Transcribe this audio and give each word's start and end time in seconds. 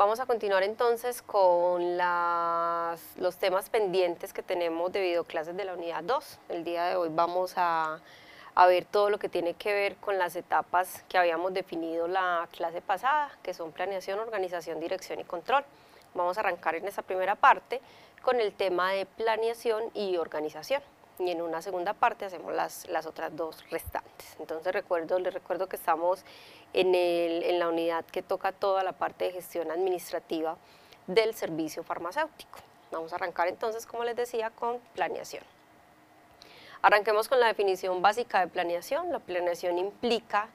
vamos 0.00 0.18
a 0.18 0.24
continuar 0.24 0.62
entonces 0.62 1.20
con 1.20 1.98
los 1.98 3.36
temas 3.36 3.68
pendientes 3.68 4.32
que 4.32 4.42
tenemos 4.42 4.90
de 4.92 5.02
videoclases 5.02 5.54
de 5.54 5.66
la 5.66 5.74
unidad 5.74 6.02
2. 6.02 6.38
El 6.48 6.64
día 6.64 6.86
de 6.86 6.96
hoy 6.96 7.10
vamos 7.12 7.52
a, 7.56 8.00
a, 8.54 8.66
ver 8.66 8.86
todo 8.86 9.10
lo 9.10 9.18
que 9.18 9.28
tiene 9.28 9.52
que 9.52 9.74
ver 9.74 9.96
con 9.96 10.16
las 10.16 10.36
etapas 10.36 11.04
que 11.06 11.18
habíamos 11.18 11.52
definido 11.52 12.08
la 12.08 12.48
clase 12.50 12.80
pasada, 12.80 13.30
que 13.42 13.52
son 13.52 13.72
planeación, 13.72 14.18
organización, 14.18 14.80
dirección 14.80 15.20
y 15.20 15.24
control. 15.24 15.64
Vamos 16.14 16.38
a 16.38 16.40
arrancar 16.40 16.76
en 16.76 16.88
esa 16.88 17.02
primera 17.02 17.34
parte 17.34 17.82
con 18.22 18.40
el 18.40 18.54
tema 18.54 18.92
de 18.92 19.04
planeación 19.04 19.90
y 19.92 20.16
organización 20.16 20.80
y 21.20 21.30
en 21.30 21.42
una 21.42 21.62
segunda 21.62 21.92
parte 21.92 22.24
hacemos 22.24 22.54
las, 22.54 22.88
las 22.88 23.06
otras 23.06 23.34
dos 23.36 23.68
restantes. 23.70 24.36
Entonces 24.38 24.72
recuerdo, 24.72 25.18
les 25.18 25.34
recuerdo 25.34 25.68
que 25.68 25.76
estamos 25.76 26.24
en, 26.72 26.94
el, 26.94 27.42
en 27.42 27.58
la 27.58 27.68
unidad 27.68 28.04
que 28.06 28.22
toca 28.22 28.52
toda 28.52 28.82
la 28.82 28.92
parte 28.92 29.26
de 29.26 29.32
gestión 29.32 29.70
administrativa 29.70 30.56
del 31.06 31.34
servicio 31.34 31.82
farmacéutico. 31.82 32.58
Vamos 32.90 33.12
a 33.12 33.16
arrancar 33.16 33.48
entonces, 33.48 33.86
como 33.86 34.04
les 34.04 34.16
decía, 34.16 34.50
con 34.50 34.78
planeación. 34.94 35.44
Arranquemos 36.82 37.28
con 37.28 37.38
la 37.40 37.46
definición 37.46 38.00
básica 38.00 38.40
de 38.40 38.48
planeación. 38.48 39.12
La 39.12 39.18
planeación 39.18 39.78
implica 39.78 40.48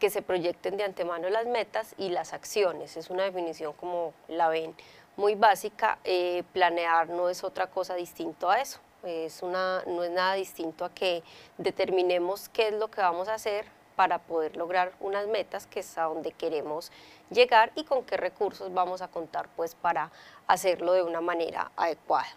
que 0.00 0.10
se 0.10 0.22
proyecten 0.22 0.76
de 0.76 0.84
antemano 0.84 1.28
las 1.30 1.46
metas 1.46 1.94
y 1.96 2.10
las 2.10 2.32
acciones. 2.32 2.96
Es 2.96 3.10
una 3.10 3.24
definición, 3.24 3.72
como 3.74 4.12
la 4.28 4.48
ven, 4.48 4.74
muy 5.16 5.34
básica. 5.34 5.98
Eh, 6.04 6.42
planear 6.52 7.08
no 7.08 7.28
es 7.28 7.44
otra 7.44 7.68
cosa 7.68 7.94
distinto 7.94 8.50
a 8.50 8.60
eso. 8.60 8.80
Es 9.02 9.42
una, 9.42 9.82
no 9.86 10.02
es 10.02 10.10
nada 10.10 10.34
distinto 10.34 10.84
a 10.84 10.90
que 10.90 11.22
determinemos 11.56 12.48
qué 12.48 12.68
es 12.68 12.74
lo 12.74 12.90
que 12.90 13.00
vamos 13.00 13.28
a 13.28 13.34
hacer 13.34 13.66
para 13.98 14.18
poder 14.18 14.56
lograr 14.56 14.92
unas 15.00 15.26
metas 15.26 15.66
que 15.66 15.80
es 15.80 15.98
a 15.98 16.04
donde 16.04 16.30
queremos 16.30 16.92
llegar 17.30 17.72
y 17.74 17.82
con 17.82 18.04
qué 18.04 18.16
recursos 18.16 18.72
vamos 18.72 19.02
a 19.02 19.08
contar 19.08 19.48
pues 19.56 19.74
para 19.74 20.12
hacerlo 20.46 20.92
de 20.92 21.02
una 21.02 21.20
manera 21.20 21.72
adecuada. 21.76 22.28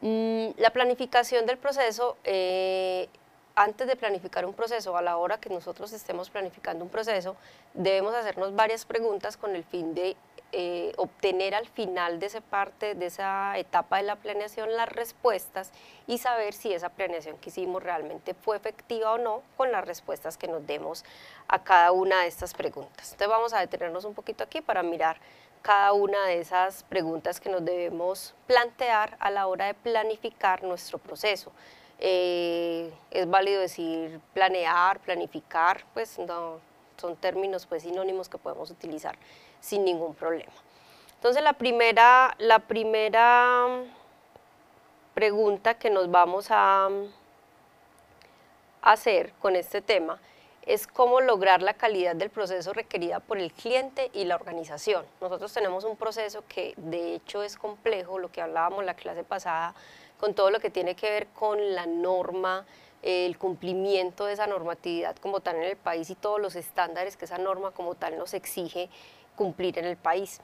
Mm, 0.00 0.48
la 0.56 0.70
planificación 0.70 1.46
del 1.46 1.56
proceso, 1.56 2.16
eh, 2.24 3.08
antes 3.54 3.86
de 3.86 3.94
planificar 3.94 4.44
un 4.44 4.54
proceso, 4.54 4.96
a 4.96 5.02
la 5.02 5.16
hora 5.16 5.38
que 5.38 5.48
nosotros 5.50 5.92
estemos 5.92 6.30
planificando 6.30 6.84
un 6.84 6.90
proceso, 6.90 7.36
debemos 7.72 8.14
hacernos 8.14 8.54
varias 8.56 8.84
preguntas 8.84 9.36
con 9.36 9.54
el 9.54 9.62
fin 9.62 9.94
de 9.94 10.16
eh, 10.56 10.92
obtener 10.98 11.52
al 11.52 11.66
final 11.66 12.20
de 12.20 12.26
esa 12.26 12.40
parte, 12.40 12.94
de 12.94 13.06
esa 13.06 13.58
etapa 13.58 13.96
de 13.96 14.04
la 14.04 14.14
planeación, 14.14 14.76
las 14.76 14.88
respuestas 14.88 15.72
y 16.06 16.18
saber 16.18 16.54
si 16.54 16.72
esa 16.72 16.90
planeación 16.90 17.36
que 17.38 17.50
hicimos 17.50 17.82
realmente 17.82 18.34
fue 18.34 18.56
efectiva 18.56 19.14
o 19.14 19.18
no 19.18 19.42
con 19.56 19.72
las 19.72 19.84
respuestas 19.84 20.38
que 20.38 20.46
nos 20.46 20.64
demos 20.64 21.04
a 21.48 21.64
cada 21.64 21.90
una 21.90 22.20
de 22.20 22.28
estas 22.28 22.54
preguntas. 22.54 23.10
Entonces 23.10 23.26
vamos 23.26 23.52
a 23.52 23.58
detenernos 23.58 24.04
un 24.04 24.14
poquito 24.14 24.44
aquí 24.44 24.60
para 24.60 24.84
mirar 24.84 25.18
cada 25.60 25.92
una 25.92 26.24
de 26.26 26.38
esas 26.38 26.84
preguntas 26.84 27.40
que 27.40 27.50
nos 27.50 27.64
debemos 27.64 28.32
plantear 28.46 29.16
a 29.18 29.32
la 29.32 29.48
hora 29.48 29.66
de 29.66 29.74
planificar 29.74 30.62
nuestro 30.62 30.98
proceso. 30.98 31.50
Eh, 31.98 32.92
es 33.10 33.28
válido 33.28 33.60
decir 33.60 34.20
planear, 34.34 35.00
planificar, 35.00 35.84
pues 35.94 36.16
no, 36.20 36.60
son 36.96 37.16
términos 37.16 37.66
pues 37.66 37.82
sinónimos 37.82 38.28
que 38.28 38.38
podemos 38.38 38.70
utilizar 38.70 39.18
sin 39.64 39.84
ningún 39.84 40.14
problema. 40.14 40.52
Entonces 41.14 41.42
la 41.42 41.54
primera, 41.54 42.34
la 42.38 42.58
primera 42.58 43.66
pregunta 45.14 45.74
que 45.78 45.88
nos 45.88 46.10
vamos 46.10 46.48
a 46.50 46.90
hacer 48.82 49.32
con 49.40 49.56
este 49.56 49.80
tema 49.80 50.20
es 50.66 50.86
cómo 50.86 51.20
lograr 51.22 51.62
la 51.62 51.74
calidad 51.74 52.14
del 52.14 52.28
proceso 52.28 52.74
requerida 52.74 53.20
por 53.20 53.38
el 53.38 53.52
cliente 53.52 54.10
y 54.12 54.24
la 54.24 54.34
organización. 54.34 55.06
Nosotros 55.20 55.52
tenemos 55.52 55.84
un 55.84 55.96
proceso 55.96 56.44
que 56.46 56.74
de 56.76 57.14
hecho 57.14 57.42
es 57.42 57.56
complejo, 57.56 58.18
lo 58.18 58.30
que 58.30 58.42
hablábamos 58.42 58.84
la 58.84 58.94
clase 58.94 59.24
pasada, 59.24 59.74
con 60.20 60.34
todo 60.34 60.50
lo 60.50 60.60
que 60.60 60.68
tiene 60.68 60.94
que 60.94 61.08
ver 61.10 61.26
con 61.28 61.74
la 61.74 61.86
norma, 61.86 62.66
el 63.02 63.36
cumplimiento 63.36 64.24
de 64.24 64.32
esa 64.32 64.46
normatividad 64.46 65.16
como 65.16 65.40
tal 65.40 65.56
en 65.56 65.64
el 65.64 65.76
país 65.76 66.08
y 66.08 66.14
todos 66.14 66.40
los 66.40 66.54
estándares 66.54 67.16
que 67.18 67.26
esa 67.26 67.36
norma 67.36 67.70
como 67.70 67.94
tal 67.94 68.18
nos 68.18 68.32
exige 68.32 68.88
cumplir 69.36 69.78
en 69.78 69.84
el 69.84 69.96
país. 69.96 70.40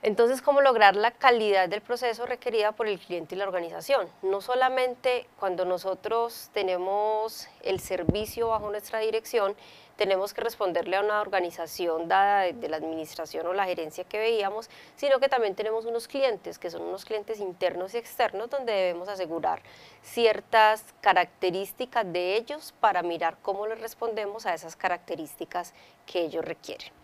Entonces, 0.00 0.42
¿cómo 0.42 0.60
lograr 0.60 0.94
la 0.94 1.10
calidad 1.10 1.68
del 1.68 1.80
proceso 1.80 2.24
requerida 2.24 2.70
por 2.70 2.86
el 2.86 3.00
cliente 3.00 3.34
y 3.34 3.38
la 3.38 3.48
organización? 3.48 4.08
No 4.22 4.40
solamente 4.40 5.26
cuando 5.40 5.64
nosotros 5.64 6.50
tenemos 6.52 7.48
el 7.62 7.80
servicio 7.80 8.46
bajo 8.46 8.70
nuestra 8.70 9.00
dirección, 9.00 9.56
tenemos 9.96 10.32
que 10.32 10.40
responderle 10.40 10.96
a 10.96 11.00
una 11.00 11.20
organización 11.20 12.06
dada 12.06 12.42
de, 12.42 12.68
la 12.68 12.76
administración 12.76 13.44
o 13.48 13.52
la 13.52 13.64
gerencia 13.64 14.04
que 14.04 14.18
veíamos, 14.18 14.70
sino 14.94 15.18
que 15.18 15.28
también 15.28 15.56
tenemos 15.56 15.84
unos 15.84 16.06
clientes, 16.06 16.60
que 16.60 16.70
son 16.70 16.82
unos 16.82 17.04
clientes 17.04 17.40
internos 17.40 17.92
y 17.94 17.98
externos, 17.98 18.48
donde 18.50 18.72
debemos 18.72 19.08
asegurar 19.08 19.60
ciertas 20.02 20.84
características 21.00 22.10
de 22.12 22.36
ellos 22.36 22.72
para 22.78 23.02
mirar 23.02 23.36
cómo 23.42 23.66
les 23.66 23.80
respondemos 23.80 24.46
a 24.46 24.54
esas 24.54 24.76
características 24.76 25.74
que 26.06 26.20
ellos 26.20 26.44
requieren. 26.44 26.97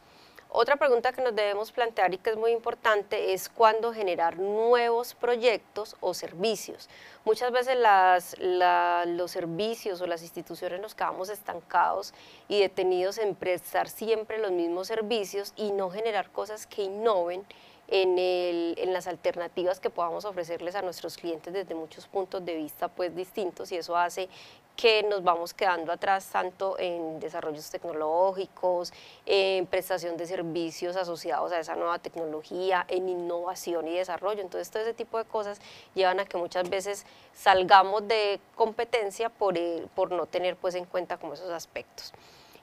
Otra 0.57 0.77
pregunta 0.77 1.13
que 1.13 1.21
nos 1.21 1.35
debemos 1.35 1.73
plantear 1.73 2.15
y 2.15 2.19
que 2.19 2.31
es 2.31 2.37
muy 2.37 2.53
importante 2.53 3.33
es 3.33 3.49
cuándo 3.49 3.93
generar 3.93 4.39
nuevos 4.39 5.13
proyectos 5.13 5.97
o 5.99 6.15
servicios. 6.15 6.89
Muchas 7.25 7.51
veces 7.51 7.77
los 7.77 9.31
servicios 9.33 10.01
o 10.01 10.07
las 10.07 10.23
instituciones 10.23 10.81
nos 10.81 10.95
quedamos 10.95 11.29
estancados 11.29 12.15
y 12.47 12.61
detenidos 12.61 13.19
en 13.19 13.35
prestar 13.35 13.89
siempre 13.89 14.39
los 14.39 14.53
mismos 14.53 14.87
servicios 14.87 15.53
y 15.57 15.73
no 15.73 15.91
generar 15.91 16.31
cosas 16.31 16.69
que 16.69 16.83
innoven 16.83 17.45
en, 17.89 18.17
en, 18.17 18.93
las 18.93 19.09
alternativas 19.09 19.81
que 19.81 19.91
podamos 19.91 20.25
ofrecerles 20.25 20.77
a 20.77 20.83
nuestros 20.83 21.17
clientes 21.17 21.53
desde 21.53 21.75
muchos 21.75 22.07
puntos 22.07 22.45
de 22.45 22.55
vista 22.55 22.87
pues 22.87 23.15
distintos 23.15 23.73
y 23.73 23.77
eso 23.77 23.97
hace 23.97 24.29
que 24.77 25.03
nos 25.05 25.23
vamos 25.23 25.55
quedando 25.55 25.93
atrás 25.93 26.29
tanto 26.31 26.79
en 26.79 27.21
desarrollos 27.21 27.71
tecnológicos, 27.71 28.93
en 29.25 29.67
prestación 29.67 30.17
de 30.17 30.27
servicios 30.27 30.97
asociados 30.97 31.53
a 31.53 31.61
esa 31.61 31.77
nueva 31.77 31.99
tecnología, 31.99 32.85
en 32.89 33.09
innovación 33.09 33.87
y 33.89 33.97
desarrollo. 33.97 34.41
Entonces, 34.41 34.71
todo 34.71 34.83
ese 34.83 34.95
tipo 34.95 35.19
de 35.19 35.25
cosas 35.25 35.61
llevan 35.95 36.21
a 36.21 36.25
que 36.25 36.37
muchas 36.37 36.69
veces 36.69 37.07
salgamos 37.33 38.07
de 38.09 38.41
competencia 38.57 39.29
por, 39.29 39.55
por 39.95 40.11
no 40.11 40.27
tener 40.27 40.57
pues 40.57 40.75
en 40.75 40.87
cuenta 40.87 41.19
como 41.19 41.35
esos 41.35 41.51
aspectos. 41.51 42.13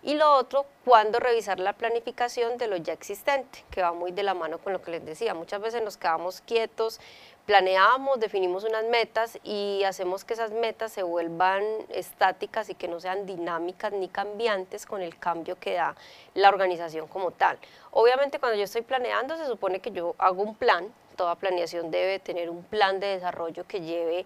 Y 0.04 0.16
lo 0.16 0.34
otro, 0.34 0.66
cuando 0.84 1.20
revisar 1.20 1.60
la 1.60 1.74
planificación 1.74 2.58
de 2.58 2.68
lo 2.68 2.78
ya 2.78 2.94
existente, 2.94 3.64
que 3.70 3.84
va 3.84 3.94
muy 3.94 4.12
de 4.12 4.24
la 4.24 4.34
mano 4.34 4.58
con 4.58 4.74
lo 4.74 4.82
que 4.82 4.90
les 4.90 5.06
decía. 5.06 5.36
Muchas 5.36 5.62
veces 5.62 5.84
nos 5.84 5.98
quedamos 5.98 6.42
quietos, 6.42 7.00
planeamos, 7.46 8.20
definimos 8.20 8.64
unas 8.64 8.86
metas 8.86 9.38
y 9.44 9.84
hacemos 9.84 10.24
que 10.24 10.34
esas 10.34 10.52
metas 10.52 10.92
se 10.92 11.04
vuelvan 11.04 11.64
estáticas 11.90 12.70
y 12.70 12.76
que 12.76 12.88
no 12.88 13.00
sean 13.00 13.28
dinámicas 13.28 13.94
ni 13.94 14.08
cambiantes 14.08 14.88
con 14.88 15.04
el 15.04 15.18
cambio 15.20 15.56
que 15.60 15.74
da 15.74 15.96
la 16.34 16.50
organización 16.50 17.08
como 17.08 17.32
tal. 17.32 17.60
Obviamente 17.92 18.40
cuando 18.40 18.58
yo 18.58 18.64
estoy 18.64 18.82
planeando 18.82 19.38
se 19.38 19.46
supone 19.46 19.82
que 19.82 19.92
yo 19.92 20.16
hago 20.18 20.42
un 20.42 20.56
plan, 20.56 20.92
toda 21.16 21.36
planeación 21.36 21.92
debe 21.92 22.20
tener 22.20 22.50
un 22.50 22.64
plan 22.64 23.00
de 23.00 23.08
desarrollo 23.08 23.68
que 23.68 23.82
lleve 23.82 24.26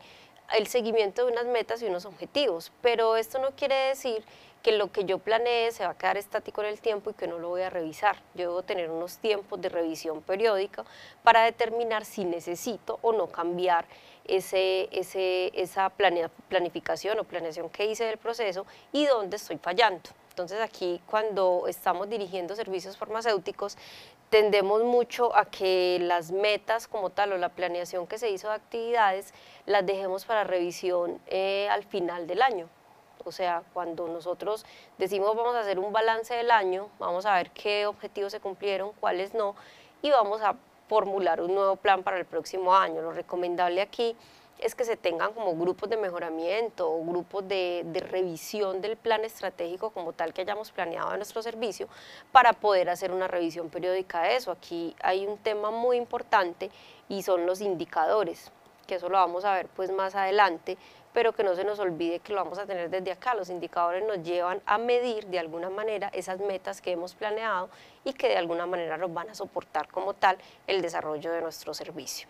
el 0.54 0.68
seguimiento 0.68 1.26
de 1.26 1.32
unas 1.32 1.46
metas 1.46 1.82
y 1.82 1.86
unos 1.86 2.06
objetivos, 2.06 2.72
pero 2.82 3.18
esto 3.18 3.40
no 3.40 3.52
quiere 3.52 3.76
decir 3.88 4.24
que 4.66 4.72
lo 4.72 4.92
que 4.92 5.06
yo 5.06 5.20
planeé 5.20 5.72
se 5.72 5.86
va 5.86 5.92
a 5.92 5.96
quedar 5.96 6.18
estático 6.18 6.64
en 6.64 6.70
el 6.70 6.82
tiempo 6.82 7.12
y 7.12 7.14
que 7.14 7.28
no 7.28 7.38
lo 7.38 7.50
voy 7.50 7.62
a 7.62 7.70
revisar. 7.70 8.16
Yo 8.34 8.50
debo 8.50 8.64
tener 8.64 8.90
unos 8.90 9.20
tiempos 9.20 9.62
de 9.62 9.70
revisión 9.70 10.24
periódica 10.24 10.84
para 11.22 11.44
determinar 11.44 12.04
si 12.04 12.26
necesito 12.26 12.98
o 13.04 13.14
no 13.14 13.28
cambiar 13.28 13.86
ese, 14.24 14.90
ese, 14.92 15.52
esa 15.54 15.92
planificación 16.50 17.20
o 17.20 17.26
planeación 17.26 17.70
que 17.70 17.86
hice 17.86 18.06
del 18.06 18.18
proceso 18.18 18.66
y 18.92 19.06
dónde 19.06 19.36
estoy 19.36 19.60
fallando. 19.60 20.10
Entonces 20.32 20.60
aquí 20.60 21.00
cuando 21.06 21.66
estamos 21.68 22.10
dirigiendo 22.10 22.56
servicios 22.56 22.98
farmacéuticos 22.98 23.78
tendemos 24.32 24.84
mucho 24.84 25.36
a 25.36 25.46
que 25.46 26.00
las 26.02 26.32
metas 26.32 26.88
como 26.88 27.12
tal 27.12 27.34
o 27.34 27.38
la 27.38 27.50
planeación 27.50 28.08
que 28.08 28.18
se 28.18 28.32
hizo 28.32 28.48
de 28.48 28.56
actividades 28.56 29.32
las 29.68 29.86
dejemos 29.86 30.26
para 30.26 30.44
revisión 30.44 31.22
eh, 31.28 31.68
al 31.70 31.84
final 31.84 32.26
del 32.26 32.42
año. 32.42 32.68
O 33.26 33.32
sea, 33.32 33.64
cuando 33.74 34.08
nosotros 34.08 34.66
decimos 34.98 35.36
vamos 35.36 35.56
a 35.56 35.62
hacer 35.62 35.80
un 35.80 35.92
balance 35.92 36.34
del 36.34 36.52
año, 36.52 36.90
vamos 37.00 37.26
a 37.26 37.36
ver 37.36 37.50
qué 37.52 37.88
objetivos 37.88 38.32
se 38.32 38.40
cumplieron, 38.40 38.92
cuáles 39.00 39.34
no, 39.34 39.56
y 40.02 40.12
vamos 40.12 40.42
a 40.42 40.56
formular 40.88 41.42
un 41.42 41.56
nuevo 41.56 41.76
plan 41.76 42.04
para 42.04 42.18
el 42.18 42.26
próximo 42.26 42.76
año. 42.76 43.02
Lo 43.02 43.12
recomendable 43.12 43.82
aquí 43.82 44.16
es 44.60 44.76
que 44.76 44.86
se 44.86 44.96
tengan 44.96 45.34
como 45.34 45.56
grupos 45.56 45.90
de 45.90 45.98
mejoramiento 45.98 46.90
o 46.90 47.04
grupos 47.04 47.48
de, 47.48 47.82
de, 47.88 48.00
revisión 48.00 48.80
del 48.80 48.96
plan 48.96 49.26
estratégico 49.26 49.90
como 49.90 50.14
tal 50.14 50.32
que 50.32 50.42
hayamos 50.42 50.72
planeado 50.72 51.12
en 51.12 51.18
nuestro 51.18 51.42
servicio 51.42 51.90
para 52.32 52.54
poder 52.54 52.90
hacer 52.90 53.12
una 53.12 53.28
revisión 53.28 53.70
periódica 53.70 54.22
de 54.22 54.36
eso. 54.36 54.52
Aquí 54.52 54.96
hay 55.02 55.26
un 55.26 55.40
tema 55.40 55.72
muy 55.72 55.98
importante 55.98 56.70
y 57.10 57.24
son 57.24 57.48
los 57.48 57.60
indicadores 57.60 58.52
que 58.86 58.96
eso 58.96 59.10
lo 59.10 59.18
vamos 59.18 59.46
a 59.46 59.54
ver 59.54 59.68
pues 59.76 59.92
más 59.92 60.16
adelante, 60.16 60.78
pero 61.16 61.32
que 61.32 61.46
no 61.46 61.56
se 61.56 61.64
nos 61.64 61.80
olvide 61.80 62.20
que 62.20 62.34
lo 62.34 62.44
vamos 62.44 62.60
a 62.60 62.66
tener 62.66 62.90
desde 62.90 63.14
acá. 63.14 63.34
Los 63.34 63.50
indicadores 63.50 64.04
nos 64.06 64.22
llevan 64.22 64.62
a 64.66 64.78
medir 64.78 65.26
de 65.28 65.40
alguna 65.40 65.70
manera 65.70 66.10
esas 66.14 66.42
metas 66.42 66.82
que 66.82 66.92
hemos 66.92 67.16
planeado 67.16 67.70
y 68.04 68.12
que 68.12 68.28
de 68.28 68.36
alguna 68.36 68.66
manera 68.66 68.98
nos 68.98 69.14
van 69.14 69.30
a 69.30 69.34
soportar 69.34 69.88
como 69.88 70.14
tal 70.14 70.38
el 70.68 70.82
desarrollo 70.82 71.32
de 71.32 71.40
nuestro 71.40 71.74
servicio. 71.74 72.28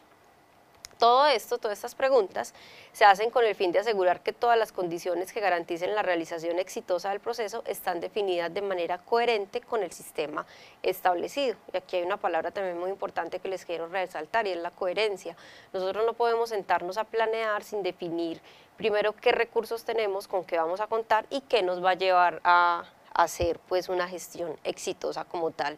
Todo 0.99 1.25
esto, 1.25 1.57
todas 1.57 1.77
estas 1.77 1.93
preguntas, 1.93 2.53
se 2.93 3.03
hacen 3.03 3.29
con 3.29 3.43
el 3.43 3.53
fin 3.53 3.73
de 3.73 3.79
asegurar 3.79 4.21
que 4.21 4.31
todas 4.31 4.57
las 4.57 4.71
condiciones 4.71 5.33
que 5.33 5.41
garanticen 5.41 5.93
la 5.93 6.03
realización 6.03 6.57
exitosa 6.57 7.09
del 7.09 7.19
proceso 7.19 7.63
están 7.65 7.99
definidas 7.99 8.53
de 8.53 8.61
manera 8.61 8.99
coherente 8.99 9.59
con 9.59 9.83
el 9.83 9.91
sistema 9.91 10.45
establecido. 10.83 11.57
Y 11.73 11.77
aquí 11.77 11.97
hay 11.97 12.03
una 12.03 12.15
palabra 12.15 12.51
también 12.51 12.79
muy 12.79 12.89
importante 12.89 13.39
que 13.39 13.49
les 13.49 13.65
quiero 13.65 13.87
resaltar 13.87 14.47
y 14.47 14.51
es 14.51 14.57
la 14.57 14.71
coherencia. 14.71 15.35
Nosotros 15.73 16.05
no 16.05 16.13
podemos 16.13 16.49
sentarnos 16.49 16.97
a 16.97 17.03
planear 17.03 17.63
sin 17.63 17.83
definir 17.83 18.39
primero 18.77 19.13
qué 19.13 19.31
recursos 19.31 19.83
tenemos, 19.83 20.27
con 20.27 20.43
qué 20.43 20.57
vamos 20.57 20.81
a 20.81 20.87
contar 20.87 21.25
y 21.29 21.41
qué 21.41 21.63
nos 21.63 21.83
va 21.83 21.91
a 21.91 21.95
llevar 21.95 22.41
a 22.43 22.85
hacer 23.13 23.59
pues 23.67 23.89
una 23.89 24.07
gestión 24.07 24.57
exitosa 24.63 25.23
como 25.25 25.51
tal 25.51 25.77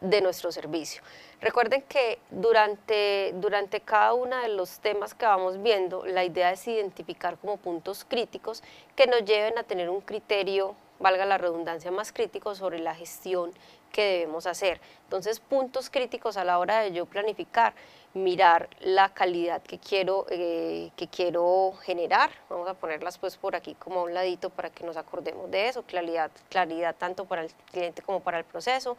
de 0.00 0.20
nuestro 0.20 0.50
servicio. 0.50 1.02
Recuerden 1.40 1.82
que 1.82 2.18
durante, 2.30 3.32
durante 3.36 3.80
cada 3.80 4.14
uno 4.14 4.36
de 4.36 4.48
los 4.48 4.80
temas 4.80 5.14
que 5.14 5.26
vamos 5.26 5.62
viendo, 5.62 6.04
la 6.04 6.24
idea 6.24 6.52
es 6.52 6.66
identificar 6.66 7.38
como 7.38 7.56
puntos 7.56 8.04
críticos 8.04 8.62
que 8.96 9.06
nos 9.06 9.24
lleven 9.24 9.58
a 9.58 9.62
tener 9.62 9.88
un 9.88 10.00
criterio, 10.00 10.74
valga 10.98 11.24
la 11.24 11.38
redundancia, 11.38 11.90
más 11.90 12.12
crítico 12.12 12.54
sobre 12.54 12.78
la 12.78 12.94
gestión 12.94 13.52
que 13.92 14.02
debemos 14.02 14.46
hacer. 14.46 14.80
Entonces, 15.04 15.40
puntos 15.40 15.90
críticos 15.90 16.36
a 16.36 16.44
la 16.44 16.58
hora 16.58 16.80
de 16.80 16.92
yo 16.92 17.06
planificar, 17.06 17.74
mirar 18.14 18.68
la 18.80 19.08
calidad 19.14 19.62
que 19.62 19.78
quiero, 19.78 20.26
eh, 20.30 20.90
que 20.96 21.08
quiero 21.08 21.72
generar. 21.82 22.30
Vamos 22.50 22.68
a 22.68 22.74
ponerlas 22.74 23.18
pues 23.18 23.36
por 23.36 23.56
aquí 23.56 23.74
como 23.74 24.00
a 24.00 24.02
un 24.04 24.14
ladito 24.14 24.50
para 24.50 24.70
que 24.70 24.84
nos 24.84 24.96
acordemos 24.96 25.50
de 25.50 25.68
eso, 25.68 25.82
claridad, 25.82 26.30
claridad 26.50 26.94
tanto 26.96 27.24
para 27.24 27.42
el 27.42 27.50
cliente 27.70 28.02
como 28.02 28.20
para 28.20 28.38
el 28.38 28.44
proceso, 28.44 28.96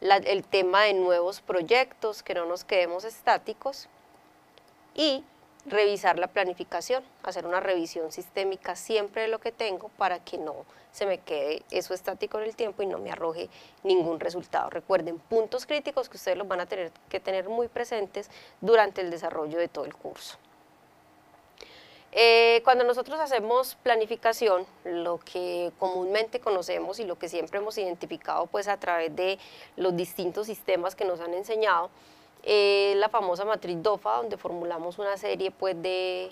el 0.00 0.44
tema 0.44 0.82
de 0.82 0.94
nuevos 0.94 1.40
proyectos, 1.40 2.22
que 2.22 2.34
no 2.34 2.46
nos 2.46 2.64
quedemos 2.64 3.04
estáticos. 3.04 3.88
Y 4.94 5.22
revisar 5.66 6.18
la 6.18 6.28
planificación, 6.28 7.02
hacer 7.22 7.46
una 7.46 7.60
revisión 7.60 8.12
sistémica 8.12 8.76
siempre 8.76 9.22
de 9.22 9.28
lo 9.28 9.40
que 9.40 9.52
tengo 9.52 9.88
para 9.90 10.20
que 10.20 10.38
no 10.38 10.64
se 10.92 11.04
me 11.04 11.18
quede 11.18 11.62
eso 11.70 11.92
estático 11.92 12.38
en 12.38 12.44
el 12.44 12.56
tiempo 12.56 12.82
y 12.82 12.86
no 12.86 12.98
me 12.98 13.10
arroje 13.10 13.50
ningún 13.82 14.18
resultado. 14.18 14.70
Recuerden, 14.70 15.18
puntos 15.18 15.66
críticos 15.66 16.08
que 16.08 16.16
ustedes 16.16 16.38
los 16.38 16.48
van 16.48 16.60
a 16.60 16.66
tener 16.66 16.90
que 17.10 17.20
tener 17.20 17.48
muy 17.50 17.68
presentes 17.68 18.30
durante 18.62 19.02
el 19.02 19.10
desarrollo 19.10 19.58
de 19.58 19.68
todo 19.68 19.84
el 19.84 19.94
curso. 19.94 20.38
Eh, 22.12 22.62
cuando 22.64 22.82
nosotros 22.84 23.20
hacemos 23.20 23.74
planificación, 23.82 24.66
lo 24.84 25.18
que 25.18 25.70
comúnmente 25.78 26.40
conocemos 26.40 26.98
y 26.98 27.04
lo 27.04 27.18
que 27.18 27.28
siempre 27.28 27.58
hemos 27.58 27.76
identificado 27.76 28.46
pues 28.46 28.68
a 28.68 28.78
través 28.78 29.14
de 29.14 29.38
los 29.76 29.94
distintos 29.94 30.46
sistemas 30.46 30.94
que 30.94 31.04
nos 31.04 31.20
han 31.20 31.34
enseñado, 31.34 31.90
eh, 32.42 32.94
la 32.96 33.08
famosa 33.08 33.44
matriz 33.44 33.82
DOFA, 33.82 34.16
donde 34.16 34.36
formulamos 34.36 34.98
una 34.98 35.16
serie 35.16 35.50
pues, 35.50 35.76
de, 35.80 36.30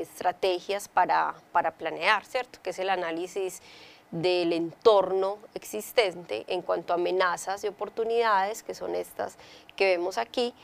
estrategias 0.00 0.88
para, 0.88 1.34
planear, 1.78 2.24
¿cierto? 2.24 2.58
Que 2.62 2.70
es 2.70 2.78
el 2.78 2.90
análisis 2.90 3.62
del 4.10 4.52
entorno 4.52 5.38
existente 5.54 6.44
en 6.48 6.62
cuanto 6.62 6.92
a 6.92 6.96
amenazas 6.96 7.64
y 7.64 7.68
oportunidades, 7.68 8.62
que 8.62 8.74
son 8.74 8.94
estas 8.94 9.38
que 9.74 9.96
vemos 9.96 10.18
aquí, 10.18 10.54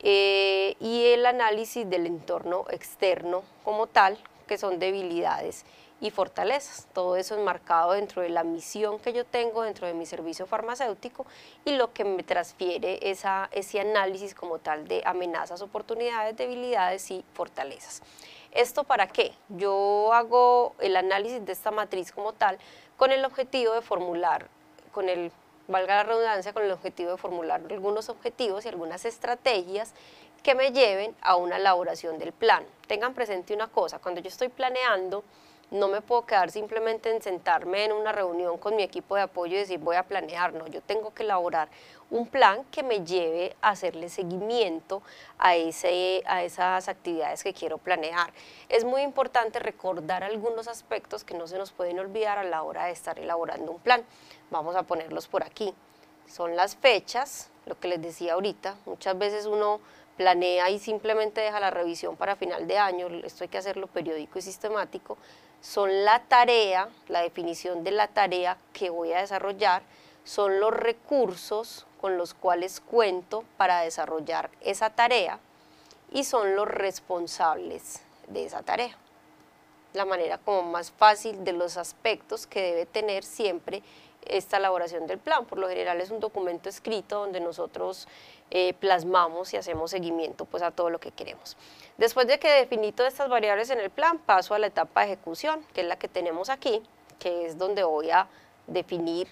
eh, 0.00 0.76
y 0.80 1.06
el 1.06 1.24
análisis 1.24 1.88
del 1.88 2.06
entorno 2.06 2.66
externo 2.70 3.44
como 3.64 3.86
tal, 3.86 4.18
que 4.46 4.58
son 4.58 4.78
debilidades 4.78 5.64
y 6.00 6.10
fortalezas. 6.10 6.86
Todo 6.92 7.16
eso 7.16 7.36
enmarcado 7.36 7.92
dentro 7.92 8.22
de 8.22 8.28
la 8.28 8.44
misión 8.44 8.98
que 8.98 9.12
yo 9.12 9.24
tengo 9.24 9.62
dentro 9.62 9.86
de 9.86 9.94
mi 9.94 10.06
servicio 10.06 10.46
farmacéutico 10.46 11.26
y 11.64 11.72
lo 11.72 11.92
que 11.92 12.04
me 12.04 12.22
transfiere 12.22 12.98
esa, 13.10 13.48
ese 13.52 13.80
análisis 13.80 14.34
como 14.34 14.58
tal 14.58 14.86
de 14.88 15.02
amenazas, 15.04 15.62
oportunidades, 15.62 16.36
debilidades 16.36 17.10
y 17.10 17.24
fortalezas. 17.34 18.02
¿Esto 18.52 18.84
para 18.84 19.06
qué? 19.06 19.32
Yo 19.48 20.12
hago 20.12 20.74
el 20.80 20.96
análisis 20.96 21.44
de 21.44 21.52
esta 21.52 21.70
matriz 21.70 22.12
como 22.12 22.32
tal 22.32 22.58
con 22.96 23.12
el 23.12 23.24
objetivo 23.24 23.74
de 23.74 23.82
formular, 23.82 24.48
con 24.92 25.08
el, 25.08 25.30
valga 25.68 25.96
la 25.96 26.04
redundancia, 26.04 26.52
con 26.52 26.62
el 26.62 26.72
objetivo 26.72 27.10
de 27.12 27.16
formular 27.18 27.60
algunos 27.68 28.08
objetivos 28.08 28.64
y 28.64 28.68
algunas 28.68 29.04
estrategias 29.04 29.92
que 30.42 30.54
me 30.54 30.72
lleven 30.72 31.14
a 31.20 31.36
una 31.36 31.56
elaboración 31.56 32.18
del 32.18 32.32
plan. 32.32 32.64
Tengan 32.86 33.14
presente 33.14 33.52
una 33.52 33.68
cosa, 33.68 33.98
cuando 33.98 34.20
yo 34.20 34.28
estoy 34.28 34.48
planeando, 34.48 35.24
no 35.70 35.88
me 35.88 36.00
puedo 36.00 36.26
quedar 36.26 36.50
simplemente 36.50 37.10
en 37.10 37.20
sentarme 37.20 37.84
en 37.84 37.92
una 37.92 38.12
reunión 38.12 38.56
con 38.58 38.76
mi 38.76 38.82
equipo 38.82 39.16
de 39.16 39.22
apoyo 39.22 39.56
y 39.56 39.60
decir 39.60 39.78
voy 39.78 39.96
a 39.96 40.04
planear, 40.04 40.52
no, 40.52 40.66
yo 40.66 40.80
tengo 40.80 41.12
que 41.12 41.24
elaborar 41.24 41.68
un 42.10 42.28
plan 42.28 42.64
que 42.70 42.82
me 42.82 43.04
lleve 43.04 43.56
a 43.60 43.70
hacerle 43.70 44.08
seguimiento 44.08 45.02
a, 45.38 45.56
ese, 45.56 46.22
a 46.26 46.44
esas 46.44 46.88
actividades 46.88 47.42
que 47.42 47.52
quiero 47.52 47.78
planear. 47.78 48.32
Es 48.68 48.84
muy 48.84 49.02
importante 49.02 49.58
recordar 49.58 50.22
algunos 50.22 50.68
aspectos 50.68 51.24
que 51.24 51.34
no 51.34 51.48
se 51.48 51.58
nos 51.58 51.72
pueden 51.72 51.98
olvidar 51.98 52.38
a 52.38 52.44
la 52.44 52.62
hora 52.62 52.86
de 52.86 52.92
estar 52.92 53.18
elaborando 53.18 53.72
un 53.72 53.80
plan. 53.80 54.04
Vamos 54.50 54.76
a 54.76 54.84
ponerlos 54.84 55.26
por 55.26 55.42
aquí. 55.42 55.74
Son 56.28 56.54
las 56.54 56.76
fechas, 56.76 57.50
lo 57.66 57.78
que 57.78 57.88
les 57.88 58.00
decía 58.00 58.34
ahorita, 58.34 58.76
muchas 58.84 59.18
veces 59.18 59.46
uno 59.46 59.80
planea 60.16 60.70
y 60.70 60.78
simplemente 60.78 61.40
deja 61.40 61.60
la 61.60 61.70
revisión 61.70 62.16
para 62.16 62.36
final 62.36 62.66
de 62.66 62.78
año, 62.78 63.08
esto 63.24 63.44
hay 63.44 63.48
que 63.48 63.58
hacerlo 63.58 63.86
periódico 63.86 64.38
y 64.38 64.42
sistemático, 64.42 65.18
son 65.60 66.04
la 66.04 66.22
tarea, 66.24 66.88
la 67.08 67.20
definición 67.20 67.84
de 67.84 67.90
la 67.90 68.08
tarea 68.08 68.58
que 68.72 68.90
voy 68.90 69.12
a 69.12 69.20
desarrollar, 69.20 69.82
son 70.24 70.60
los 70.60 70.72
recursos 70.72 71.86
con 72.00 72.18
los 72.18 72.34
cuales 72.34 72.80
cuento 72.80 73.44
para 73.56 73.80
desarrollar 73.80 74.50
esa 74.60 74.90
tarea 74.90 75.38
y 76.12 76.24
son 76.24 76.56
los 76.56 76.66
responsables 76.66 78.02
de 78.28 78.44
esa 78.44 78.62
tarea. 78.62 78.96
La 79.92 80.04
manera 80.04 80.38
como 80.38 80.62
más 80.62 80.90
fácil 80.90 81.44
de 81.44 81.52
los 81.52 81.76
aspectos 81.76 82.46
que 82.46 82.60
debe 82.60 82.86
tener 82.86 83.24
siempre 83.24 83.82
esta 84.26 84.56
elaboración 84.58 85.06
del 85.06 85.18
plan. 85.18 85.46
Por 85.46 85.58
lo 85.58 85.68
general 85.68 86.00
es 86.00 86.10
un 86.10 86.20
documento 86.20 86.68
escrito 86.68 87.20
donde 87.20 87.40
nosotros 87.40 88.08
eh, 88.50 88.74
plasmamos 88.74 89.52
y 89.54 89.56
hacemos 89.56 89.90
seguimiento 89.90 90.44
pues, 90.44 90.62
a 90.62 90.70
todo 90.70 90.90
lo 90.90 91.00
que 91.00 91.10
queremos. 91.10 91.56
Después 91.98 92.26
de 92.26 92.38
que 92.38 92.48
definí 92.48 92.92
todas 92.92 93.12
estas 93.12 93.28
variables 93.28 93.70
en 93.70 93.80
el 93.80 93.90
plan, 93.90 94.18
paso 94.18 94.54
a 94.54 94.58
la 94.58 94.68
etapa 94.68 95.00
de 95.00 95.12
ejecución, 95.12 95.64
que 95.72 95.80
es 95.80 95.86
la 95.86 95.96
que 95.96 96.08
tenemos 96.08 96.48
aquí, 96.48 96.82
que 97.18 97.46
es 97.46 97.58
donde 97.58 97.82
voy 97.82 98.10
a 98.10 98.28
definir 98.66 99.28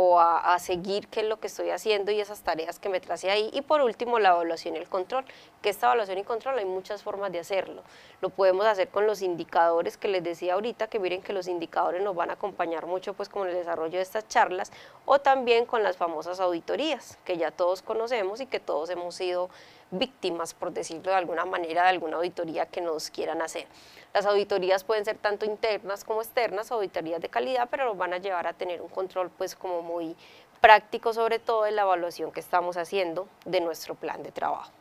o 0.00 0.20
a, 0.20 0.56
seguir 0.60 1.08
qué 1.08 1.22
es 1.22 1.26
lo 1.26 1.40
que 1.40 1.48
estoy 1.48 1.70
haciendo 1.70 2.12
y 2.12 2.20
esas 2.20 2.42
tareas 2.42 2.78
que 2.78 2.88
me 2.88 3.00
trace 3.00 3.32
ahí. 3.32 3.50
Y 3.52 3.62
por 3.62 3.80
último, 3.80 4.20
la 4.20 4.28
evaluación 4.28 4.76
y 4.76 4.78
el 4.78 4.88
control, 4.88 5.24
que 5.60 5.70
esta 5.70 5.86
evaluación 5.86 6.18
y 6.18 6.22
control 6.22 6.56
hay 6.56 6.66
muchas 6.66 7.02
formas 7.02 7.32
de 7.32 7.40
hacerlo. 7.40 7.82
Lo 8.20 8.28
podemos 8.28 8.64
hacer 8.64 8.90
con 8.90 9.08
los 9.08 9.22
indicadores 9.22 9.96
que 9.96 10.06
les 10.06 10.22
decía 10.22 10.54
ahorita, 10.54 10.86
que 10.86 11.00
miren 11.00 11.20
que 11.20 11.32
los 11.32 11.48
indicadores 11.48 12.00
nos 12.00 12.14
van 12.14 12.30
a 12.30 12.34
acompañar 12.34 12.86
mucho 12.86 13.12
pues 13.14 13.28
con 13.28 13.48
el 13.48 13.54
desarrollo 13.54 13.96
de 13.96 14.02
estas 14.02 14.28
charlas, 14.28 14.70
o 15.04 15.18
también 15.18 15.66
con 15.66 15.82
las 15.82 15.96
famosas 15.96 16.38
auditorías, 16.38 17.18
que 17.24 17.36
ya 17.36 17.50
todos 17.50 17.82
conocemos 17.82 18.40
y 18.40 18.46
que 18.46 18.60
todos 18.60 18.90
hemos 18.90 19.16
sido 19.16 19.50
víctimas, 19.90 20.54
por 20.54 20.72
decirlo 20.72 21.10
de 21.10 21.16
alguna 21.16 21.44
manera, 21.44 21.82
de 21.82 21.88
alguna 21.88 22.16
auditoría 22.16 22.66
que 22.66 22.80
nos 22.80 23.10
quieran 23.10 23.42
hacer. 23.42 23.66
Las 24.14 24.26
auditorías 24.26 24.84
pueden 24.84 25.04
ser 25.04 25.18
tanto 25.18 25.46
internas 25.46 26.04
como 26.04 26.22
externas, 26.22 26.70
auditorías 26.70 27.20
de 27.20 27.28
calidad, 27.28 27.68
pero 27.70 27.84
nos 27.86 27.96
van 27.96 28.14
a 28.14 28.18
llevar 28.18 28.46
a 28.46 28.52
tener 28.52 28.80
un 28.80 28.88
control 28.88 29.30
pues 29.30 29.54
como 29.54 29.82
muy 29.82 30.16
práctico 30.60 31.12
sobre 31.12 31.38
todo 31.38 31.66
en 31.66 31.76
la 31.76 31.82
evaluación 31.82 32.32
que 32.32 32.40
estamos 32.40 32.76
haciendo 32.76 33.28
de 33.44 33.60
nuestro 33.60 33.94
plan 33.94 34.22
de 34.22 34.32
trabajo. 34.32 34.72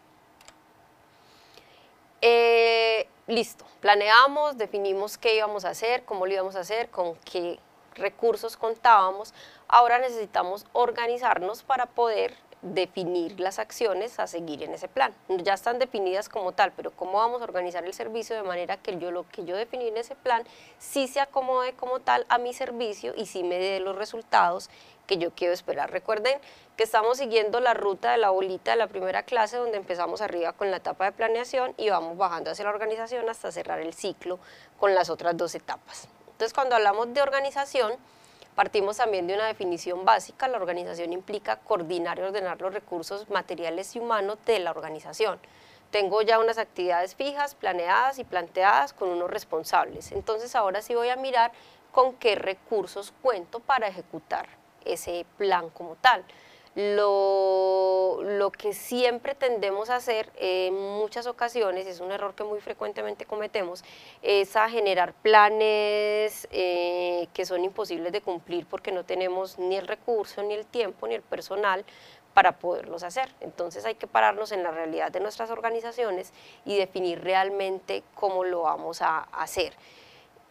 Eh, 2.22 3.08
listo, 3.28 3.66
planeamos, 3.80 4.58
definimos 4.58 5.18
qué 5.18 5.36
íbamos 5.36 5.66
a 5.66 5.70
hacer, 5.70 6.04
cómo 6.04 6.26
lo 6.26 6.34
íbamos 6.34 6.56
a 6.56 6.62
hacer, 6.62 6.90
con 6.90 7.16
qué 7.18 7.60
recursos 7.94 8.58
contábamos. 8.58 9.34
Ahora 9.68 10.00
necesitamos 10.00 10.66
organizarnos 10.74 11.64
para 11.64 11.86
poder 11.86 12.36
definir 12.62 13.40
las 13.40 13.60
acciones 13.60 14.20
a 14.20 14.28
seguir 14.28 14.64
en 14.64 14.74
ese 14.74 14.88
plan. 14.88 15.14
Ya 15.28 15.54
están 15.54 15.80
definidas 15.80 16.28
como 16.30 16.52
tal, 16.52 16.72
pero 16.72 16.92
cómo 16.92 17.14
vamos 17.14 17.42
a 17.42 17.44
organizar 17.44 17.86
el 17.86 17.94
servicio 17.94 18.36
de 18.36 18.44
manera 18.44 18.78
que 18.78 18.98
yo 18.98 19.12
lo 19.12 19.28
que 19.30 19.46
yo 19.46 19.56
definí 19.56 19.88
en 19.88 19.98
ese 19.98 20.16
plan 20.16 20.44
sí 20.80 21.08
se 21.08 21.20
acomode 21.20 21.74
como 21.74 22.00
tal 22.00 22.26
a 22.30 22.38
mi 22.38 22.54
servicio 22.54 23.14
y 23.16 23.26
sí 23.28 23.44
me 23.44 23.60
dé 23.60 23.80
los 23.80 23.96
resultados 23.96 24.70
que 25.06 25.18
yo 25.18 25.32
quiero 25.32 25.54
esperar. 25.54 25.92
Recuerden 25.92 26.40
que 26.76 26.84
estamos 26.84 27.18
siguiendo 27.18 27.60
la 27.60 27.74
ruta 27.74 28.12
de 28.12 28.18
la 28.18 28.30
bolita 28.30 28.72
de 28.72 28.78
la 28.78 28.88
primera 28.88 29.24
clase 29.24 29.58
donde 29.58 29.78
empezamos 29.78 30.22
arriba 30.22 30.54
con 30.54 30.70
la 30.70 30.78
etapa 30.78 31.06
de 31.06 31.12
planeación 31.14 31.74
y 31.78 31.90
vamos 31.90 32.18
bajando 32.18 32.52
hacia 32.52 32.66
la 32.66 32.72
organización 32.72 33.30
hasta 33.30 33.52
cerrar 33.52 33.80
el 33.80 33.94
ciclo 33.94 34.40
con 34.80 34.94
las 34.94 35.10
otras 35.10 35.36
dos 35.38 35.56
etapas. 35.56 36.08
Entonces 36.32 36.54
cuando 36.54 36.76
hablamos 36.76 37.14
de 37.14 37.22
organización, 37.22 37.94
Partimos 38.58 38.98
también 38.98 39.28
de 39.28 39.36
una 39.36 39.46
definición 39.46 40.04
básica, 40.04 40.48
la 40.48 40.58
organización 40.58 41.14
implica 41.14 41.58
coordinar 41.58 42.18
y 42.18 42.24
ordenar 42.24 42.60
los 42.60 42.74
recursos 42.74 43.30
materiales 43.30 43.96
y 43.96 44.00
humanos 44.00 44.40
de 44.48 44.58
la 44.58 44.72
organización. 44.72 45.40
tengo 45.92 46.24
ya 46.24 46.40
unas 46.40 46.58
actividades 46.58 47.14
fijas, 47.14 47.54
planeadas 47.54 48.18
y 48.18 48.24
planteadas 48.24 48.94
con 48.94 49.10
unos 49.10 49.30
responsables. 49.30 50.12
Entonces 50.12 50.56
ahora 50.56 50.82
sí 50.82 50.96
voy 50.96 51.10
a 51.10 51.16
mirar 51.16 51.52
con 51.92 52.16
qué 52.16 52.34
recursos 52.34 53.14
cuento 53.22 53.60
para 53.60 53.88
ejecutar 53.88 54.50
ese 54.86 55.28
plan 55.38 55.70
como 55.70 55.96
tal. 55.96 56.26
Lo, 56.80 58.20
lo, 58.22 58.52
que 58.52 58.72
siempre 58.72 59.34
tendemos 59.34 59.90
a 59.90 59.96
hacer 59.96 60.32
en 60.36 60.76
muchas 60.76 61.26
ocasiones, 61.26 61.88
es 61.88 62.02
un 62.02 62.12
error 62.12 62.36
que 62.36 62.44
muy 62.44 62.62
frecuentemente 62.62 63.26
cometemos, 63.26 63.84
es 64.22 64.56
a 64.56 64.70
generar 64.70 65.16
planes 65.16 66.48
eh, 66.52 67.30
que 67.34 67.48
son 67.48 67.64
imposibles 67.64 68.12
de 68.12 68.22
cumplir 68.22 68.68
porque 68.68 68.92
no 68.92 69.04
tenemos 69.04 69.58
ni 69.58 69.76
el 69.76 69.88
recurso, 69.88 70.44
ni 70.44 70.54
el 70.54 70.68
tiempo, 70.68 71.08
ni 71.08 71.16
el 71.16 71.24
personal 71.24 71.84
para 72.36 72.60
poderlos 72.60 73.02
hacer. 73.02 73.34
Entonces 73.40 73.84
hay 73.84 73.96
que 73.96 74.06
pararnos 74.06 74.52
en 74.52 74.62
la 74.62 74.70
realidad 74.70 75.12
de 75.12 75.20
nuestras 75.20 75.50
organizaciones 75.50 76.32
y 76.64 76.78
definir 76.78 77.24
realmente 77.24 78.04
cómo 78.14 78.44
lo 78.44 78.62
vamos 78.62 79.02
a 79.02 79.22
hacer. 79.32 79.74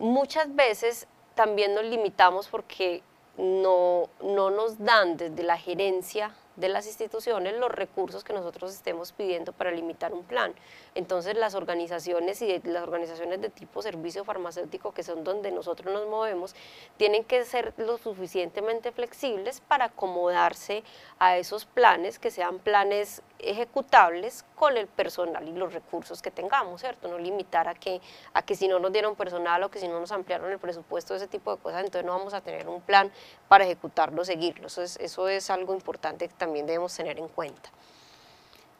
Muchas 0.01 0.53
veces 0.57 1.07
también 1.37 1.73
nos 1.73 1.85
limitamos 1.85 2.49
porque 2.49 3.05
no, 3.39 4.09
no 4.23 4.51
nos 4.51 4.79
dan 4.79 5.17
desde 5.17 5.43
la 5.43 5.59
gerencia 5.59 6.35
de 6.57 6.69
las 6.69 6.87
instituciones 6.87 7.55
los 7.55 7.71
recursos 7.71 8.25
que 8.25 8.33
nosotros 8.33 8.73
estemos 8.73 9.13
pidiendo 9.13 9.53
para 9.53 9.71
limitar 9.71 10.13
un 10.13 10.25
plan. 10.25 10.55
Entonces 10.95 11.37
las 11.37 11.55
organizaciones 11.55 12.43
y 12.43 12.61
las 12.65 12.83
organizaciones 12.83 13.41
de 13.41 13.51
tipo 13.51 13.83
servicio 13.83 14.25
farmacéutico, 14.25 14.93
que 14.93 15.03
son 15.03 15.25
donde 15.25 15.53
nosotros 15.53 15.93
nos 15.93 16.09
movemos, 16.09 16.55
tienen 16.97 17.25
que 17.25 17.45
ser 17.45 17.75
lo 17.77 17.99
suficientemente 17.99 18.93
flexibles 18.93 19.61
para 19.61 19.87
acomodarse 19.87 20.83
a 21.19 21.37
esos 21.37 21.65
planes, 21.65 22.19
que 22.19 22.31
sean 22.31 22.59
planes 22.59 23.23
ejecutables 23.39 24.45
con 24.55 24.77
el 24.77 24.87
personal 24.87 25.47
y 25.47 25.53
los 25.53 25.73
recursos 25.73 26.23
que 26.23 26.31
tengamos, 26.31 26.81
¿cierto? 26.81 27.09
No 27.09 27.19
limitar 27.19 27.69
a 27.69 27.75
que, 27.75 28.01
a 28.33 28.43
que 28.43 28.55
si 28.55 28.69
no 28.69 28.79
nos 28.79 28.93
dieron 28.93 29.15
personal 29.15 29.63
o 29.63 29.71
que 29.71 29.79
si 29.79 29.89
no 29.89 30.01
nos 30.01 30.13
ampliaron 30.13 30.51
el 30.51 30.59
presupuesto, 30.59 31.15
ese 31.15 31.29
tipo 31.29 31.55
de 31.55 31.63
cosas, 31.63 31.85
entonces 31.85 32.07
no 32.07 32.17
vamos 32.17 32.35
a 32.35 32.41
tener 32.41 32.69
un 32.69 32.81
plan 32.81 33.13
para 33.49 33.65
ejecutarlo, 33.65 34.25
seguirlo. 34.25 34.69
Eso 34.69 34.83
es, 34.83 34.97
eso 34.97 35.29
es 35.29 35.51
algo 35.51 35.75
importante 35.75 36.29
que 36.29 36.35
también 36.47 36.67
debemos 36.67 36.95
tener 36.95 37.19
en 37.19 37.27
cuenta. 37.27 37.71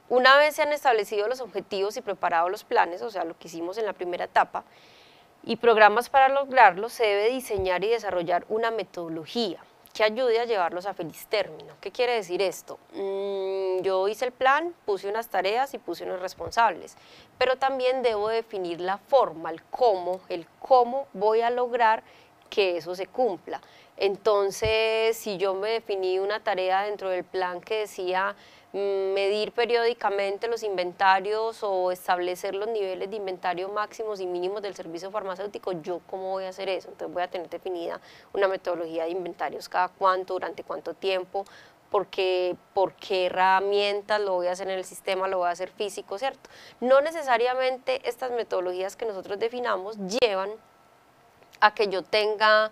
Una 0.09 0.37
vez 0.37 0.55
se 0.55 0.63
han 0.63 0.73
establecido 0.73 1.27
los 1.27 1.41
objetivos 1.41 1.97
y 1.97 2.01
preparado 2.01 2.49
los 2.49 2.63
planes, 2.63 3.03
o 3.03 3.11
sea, 3.11 3.25
lo 3.25 3.37
que 3.37 3.49
hicimos 3.49 3.77
en 3.77 3.87
la 3.87 3.93
primera 3.93 4.27
etapa, 4.27 4.63
y 5.43 5.57
programas 5.57 6.09
para 6.09 6.29
lograrlo, 6.29 6.89
se 6.89 7.05
debe 7.05 7.31
diseñar 7.31 7.83
y 7.83 7.89
desarrollar 7.89 8.47
una 8.49 8.71
metodología 8.71 9.59
que 9.93 10.05
ayude 10.05 10.39
a 10.39 10.45
llevarlos 10.45 10.87
a 10.87 10.95
feliz 10.95 11.27
término. 11.27 11.75
¿Qué 11.81 11.91
quiere 11.91 12.15
decir 12.15 12.41
esto? 12.41 12.79
Mm, 12.93 13.83
yo 13.83 14.07
hice 14.07 14.27
el 14.27 14.33
plan, 14.33 14.73
puse 14.85 15.09
unas 15.09 15.29
tareas 15.29 15.75
y 15.75 15.79
puse 15.79 16.05
unos 16.05 16.21
responsables, 16.21 16.97
pero 17.37 17.57
también 17.57 18.03
debo 18.03 18.29
definir 18.29 18.81
la 18.81 18.99
forma, 18.99 19.51
el 19.51 19.61
cómo, 19.65 20.21
el 20.29 20.47
cómo 20.61 21.09
voy 21.15 21.41
a 21.41 21.51
lograr 21.51 22.05
que 22.49 22.77
eso 22.77 22.95
se 22.95 23.09
cumpla. 23.09 23.61
Entonces, 23.97 25.17
si 25.17 25.39
yo 25.39 25.55
me 25.55 25.71
definí 25.71 26.19
una 26.19 26.43
tarea 26.43 26.83
dentro 26.83 27.09
del 27.09 27.25
plan 27.25 27.61
que 27.61 27.81
decía 27.81 28.37
Mm, 28.77 29.15
medir 29.15 29.53
periódicamente 29.53 30.49
los 30.49 30.63
inventarios 30.63 31.63
o 31.63 31.91
establecer 31.93 32.55
los 32.55 32.69
niveles 32.69 33.09
de 33.09 33.17
inventario 33.17 33.71
máximos 33.71 34.21
y 34.21 34.27
mínimos 34.27 34.61
del 34.61 34.75
servicio 34.75 35.11
farmacéutico, 35.11 35.73
¿yo 35.81 36.03
cómo 36.11 36.33
voy 36.33 36.45
a 36.45 36.51
hacer 36.51 36.69
eso? 36.69 36.91
Entonces 36.91 37.15
voy 37.15 37.23
a 37.23 37.31
tener 37.31 37.49
definida 37.49 38.01
una 38.35 38.49
metodología 38.49 39.05
de 39.05 39.11
inventarios 39.13 39.71
cada 39.71 39.89
cuánto, 39.89 40.35
durante 40.35 40.63
cuánto 40.63 40.93
tiempo, 40.93 41.47
porque, 41.91 42.55
por 42.75 42.93
qué 42.97 43.27
herramientas 43.27 44.21
lo 44.21 44.35
voy 44.35 44.49
a 44.49 44.53
hacer 44.53 44.69
en 44.69 44.77
el 44.77 44.85
sistema, 44.85 45.27
lo 45.27 45.39
voy 45.39 45.49
a 45.49 45.53
hacer 45.53 45.71
físico, 45.71 46.19
¿cierto? 46.19 46.51
No 46.81 47.01
necesariamente 47.01 48.07
estas 48.07 48.31
metodologías 48.33 48.95
que 48.95 49.07
nosotros 49.07 49.39
definamos 49.39 49.97
llevan 50.21 50.51
a 51.61 51.73
que 51.73 51.89
yo 51.89 52.03
tenga 52.03 52.71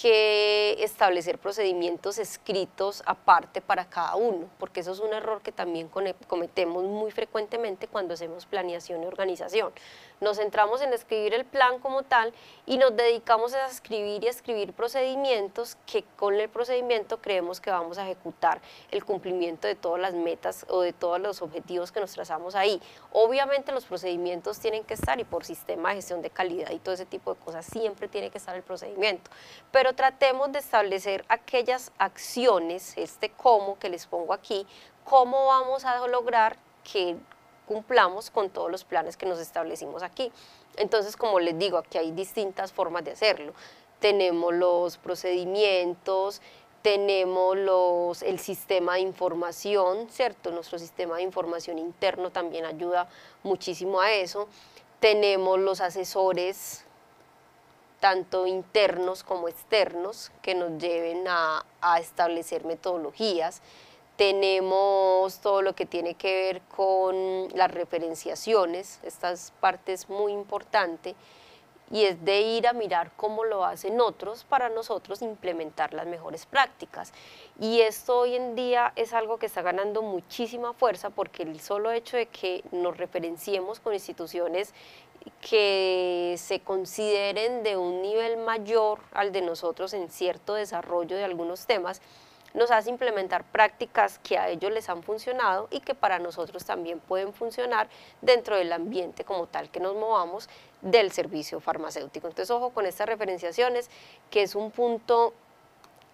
que 0.00 0.82
establecer 0.82 1.38
procedimientos 1.38 2.18
escritos 2.18 3.02
aparte 3.04 3.60
para 3.60 3.84
cada 3.84 4.16
uno, 4.16 4.48
porque 4.58 4.80
eso 4.80 4.92
es 4.92 5.00
un 5.00 5.12
error 5.12 5.42
que 5.42 5.52
también 5.52 5.88
cometemos 5.88 6.84
muy 6.84 7.10
frecuentemente 7.10 7.88
cuando 7.88 8.14
hacemos 8.14 8.46
planeación 8.46 9.02
y 9.02 9.06
organización. 9.06 9.70
Nos 10.20 10.38
centramos 10.38 10.80
en 10.80 10.92
escribir 10.92 11.34
el 11.34 11.44
plan 11.44 11.80
como 11.80 12.04
tal 12.04 12.32
y 12.64 12.78
nos 12.78 12.96
dedicamos 12.96 13.54
a 13.54 13.66
escribir 13.66 14.22
y 14.22 14.28
a 14.28 14.30
escribir 14.30 14.72
procedimientos 14.72 15.76
que 15.84 16.04
con 16.16 16.34
el 16.34 16.48
procedimiento 16.48 17.20
creemos 17.20 17.60
que 17.60 17.70
vamos 17.70 17.98
a 17.98 18.04
ejecutar 18.04 18.62
el 18.92 19.04
cumplimiento 19.04 19.66
de 19.66 19.74
todas 19.74 20.00
las 20.00 20.14
metas 20.14 20.64
o 20.68 20.80
de 20.80 20.92
todos 20.92 21.20
los 21.20 21.42
objetivos 21.42 21.90
que 21.90 22.00
nos 22.00 22.12
trazamos 22.12 22.54
ahí. 22.54 22.80
Obviamente 23.10 23.72
los 23.72 23.84
procedimientos 23.84 24.60
tienen 24.60 24.84
que 24.84 24.94
estar 24.94 25.18
y 25.18 25.24
por 25.24 25.44
sistema 25.44 25.90
de 25.90 25.96
gestión 25.96 26.22
de 26.22 26.30
calidad 26.30 26.70
y 26.70 26.78
todo 26.78 26.94
ese 26.94 27.04
tipo 27.04 27.34
de 27.34 27.40
cosas 27.40 27.66
siempre 27.66 28.06
tiene 28.06 28.30
que 28.30 28.38
estar 28.38 28.54
el 28.54 28.62
procedimiento. 28.62 29.28
Pero 29.72 29.81
tratemos 29.94 30.52
de 30.52 30.60
establecer 30.60 31.24
aquellas 31.28 31.92
acciones, 31.98 32.94
este 32.96 33.30
cómo 33.30 33.78
que 33.78 33.88
les 33.88 34.06
pongo 34.06 34.32
aquí, 34.32 34.66
cómo 35.04 35.46
vamos 35.46 35.84
a 35.84 36.06
lograr 36.06 36.56
que 36.90 37.16
cumplamos 37.66 38.30
con 38.30 38.50
todos 38.50 38.70
los 38.70 38.84
planes 38.84 39.16
que 39.16 39.26
nos 39.26 39.40
establecimos 39.40 40.02
aquí. 40.02 40.30
Entonces, 40.76 41.16
como 41.16 41.40
les 41.40 41.58
digo, 41.58 41.78
aquí 41.78 41.98
hay 41.98 42.12
distintas 42.12 42.72
formas 42.72 43.04
de 43.04 43.12
hacerlo. 43.12 43.54
Tenemos 43.98 44.54
los 44.54 44.96
procedimientos, 44.98 46.40
tenemos 46.82 47.56
los, 47.56 48.22
el 48.22 48.38
sistema 48.38 48.94
de 48.94 49.00
información, 49.00 50.08
¿cierto? 50.10 50.50
Nuestro 50.50 50.78
sistema 50.78 51.16
de 51.16 51.22
información 51.22 51.78
interno 51.78 52.30
también 52.30 52.64
ayuda 52.64 53.08
muchísimo 53.42 54.00
a 54.00 54.12
eso. 54.12 54.48
Tenemos 54.98 55.58
los 55.58 55.80
asesores, 55.80 56.84
tanto 58.02 58.48
internos 58.48 59.22
como 59.22 59.46
externos, 59.46 60.32
que 60.42 60.56
nos 60.56 60.76
lleven 60.82 61.24
a, 61.28 61.64
establecer 62.00 62.64
metodologías. 62.64 63.62
Tenemos 64.16 65.38
todo 65.38 65.62
lo 65.62 65.76
que 65.76 65.86
tiene 65.86 66.14
que 66.14 66.34
ver 66.34 66.62
con 66.62 67.48
las 67.54 67.70
referenciaciones, 67.70 68.98
esta 69.04 69.32
parte 69.60 69.92
es 69.92 70.08
muy 70.08 70.32
importante, 70.32 71.14
y 71.92 72.04
es 72.04 72.24
de 72.24 72.40
ir 72.40 72.66
a 72.66 72.72
mirar 72.72 73.12
cómo 73.16 73.44
lo 73.44 73.64
hacen 73.64 74.00
otros 74.00 74.44
para 74.44 74.70
nosotros 74.70 75.20
implementar 75.20 75.92
las 75.92 76.06
mejores 76.06 76.46
prácticas. 76.46 77.12
Y 77.60 77.82
esto 77.82 78.20
hoy 78.20 78.34
en 78.34 78.56
día 78.56 78.92
es 78.96 79.12
algo 79.12 79.38
que 79.38 79.46
está 79.46 79.60
ganando 79.60 80.00
muchísima 80.00 80.72
fuerza 80.72 81.10
porque 81.10 81.42
el 81.42 81.60
solo 81.60 81.92
hecho 81.92 82.16
de 82.16 82.26
que 82.26 82.64
nos 82.72 82.96
referenciemos 82.96 83.78
con 83.78 83.92
instituciones 83.92 84.72
que 85.40 86.34
se 86.38 86.60
consideren 86.60 87.62
de 87.62 87.76
un 87.76 88.02
nivel 88.02 88.38
mayor 88.38 89.00
al 89.12 89.30
de 89.30 89.42
nosotros 89.42 89.92
en 89.92 90.10
cierto 90.10 90.54
desarrollo 90.54 91.16
de 91.16 91.24
algunos 91.24 91.66
temas, 91.66 92.00
nos 92.54 92.70
hace 92.70 92.90
implementar 92.90 93.44
prácticas 93.44 94.18
que 94.18 94.38
a 94.38 94.48
ellos 94.48 94.70
les 94.72 94.88
han 94.88 95.02
funcionado 95.02 95.68
y 95.70 95.80
que 95.80 95.94
para 95.94 96.18
nosotros 96.18 96.64
también 96.64 97.00
pueden 97.00 97.32
funcionar 97.32 97.88
dentro 98.20 98.56
del 98.56 98.72
ambiente 98.72 99.24
como 99.24 99.46
tal 99.46 99.70
que 99.70 99.80
nos 99.80 99.94
movamos 99.94 100.48
del 100.80 101.12
servicio 101.12 101.60
farmacéutico. 101.60 102.26
Entonces, 102.26 102.50
ojo 102.50 102.70
con 102.70 102.86
estas 102.86 103.06
referenciaciones, 103.06 103.90
que 104.30 104.42
es 104.42 104.54
un 104.54 104.70
punto 104.70 105.32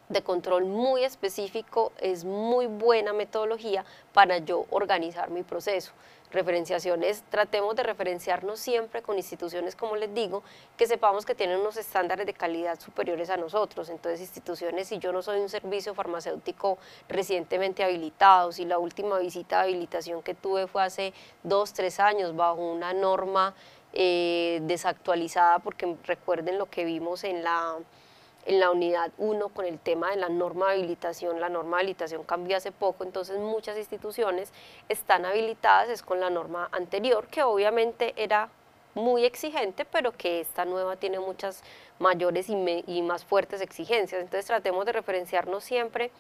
de 0.09 0.23
control 0.23 0.65
muy 0.65 1.05
específico, 1.05 1.93
es 1.99 2.25
muy 2.25 2.67
buena 2.67 3.13
metodología 3.13 3.85
para 4.13 4.39
yo 4.39 4.67
organizar 4.71 5.31
mi 5.31 5.43
proceso 5.43 5.93
referenciaciones, 6.31 7.23
tratemos 7.31 7.75
de 7.77 7.83
referenciarnos 7.83 8.61
siempre 8.61 9.03
con 9.03 9.17
instituciones, 9.17 9.75
como 9.75 9.97
les 9.97 10.13
digo, 10.13 10.43
que 10.77 10.87
sepamos 10.87 11.25
que 11.25 11.35
tienen 11.35 11.61
unos 11.61 11.77
estándares 11.77 12.27
de 12.27 12.35
calidad 12.35 12.79
superiores 12.81 13.31
a 13.31 13.37
nosotros. 13.37 13.89
Entonces, 13.89 14.21
instituciones, 14.21 14.89
si 14.89 14.99
yo 14.99 15.13
no 15.13 15.23
soy 15.23 15.41
un 15.41 15.49
servicio 15.49 15.95
farmacéutico 15.95 16.79
recientemente 17.09 17.85
habilitado, 17.85 18.53
si 18.53 18.65
la 18.65 18.79
última 18.79 19.19
visita 19.19 19.59
de 19.59 19.63
habilitación 19.65 20.23
que 20.23 20.35
tuve 20.35 20.67
fue 20.67 20.83
hace 20.83 21.13
dos, 21.43 21.73
tres 21.73 22.01
años 22.01 22.37
bajo 22.37 22.61
una 22.61 22.93
norma 22.93 23.55
eh, 23.93 24.61
desactualizada, 24.63 25.59
porque 25.61 25.97
recuerden 26.05 26.59
lo 26.59 26.67
que 26.67 26.85
vimos 26.85 27.25
en 27.25 27.43
la 27.43 27.79
en 28.49 28.61
la 28.61 28.71
unidad 28.71 29.13
1 29.19 29.51
con 29.51 29.67
el 29.67 29.79
tema 29.79 30.11
de 30.11 30.17
la 30.17 30.31
norma 30.31 30.69
de 30.69 30.79
habilitación. 30.79 31.39
La 31.39 31.51
norma 31.51 31.77
de 31.77 31.83
habilitación 31.83 32.25
cambió 32.25 32.57
hace 32.57 32.73
poco, 32.73 33.05
entonces 33.05 33.39
muchas 33.39 33.77
instituciones 33.77 34.53
están 34.89 35.27
habilitadas 35.27 35.91
es 35.91 36.03
con 36.03 36.19
la 36.19 36.31
norma 36.31 36.69
anterior, 36.73 37.29
que 37.29 37.43
obviamente 37.43 38.15
era 38.17 38.49
muy 38.95 39.27
exigente, 39.27 39.85
pero 39.85 40.13
que 40.13 40.41
esta 40.41 40.65
nueva 40.65 40.97
tiene 40.97 41.21
muchas 41.21 41.63
mayores 41.99 42.49
y, 42.49 43.03
más 43.03 43.25
fuertes 43.25 43.61
exigencias. 43.61 44.23
Entonces 44.23 44.47
tratemos 44.47 44.87
de 44.87 44.93
referenciarnos 44.93 45.63
siempre 45.63 46.11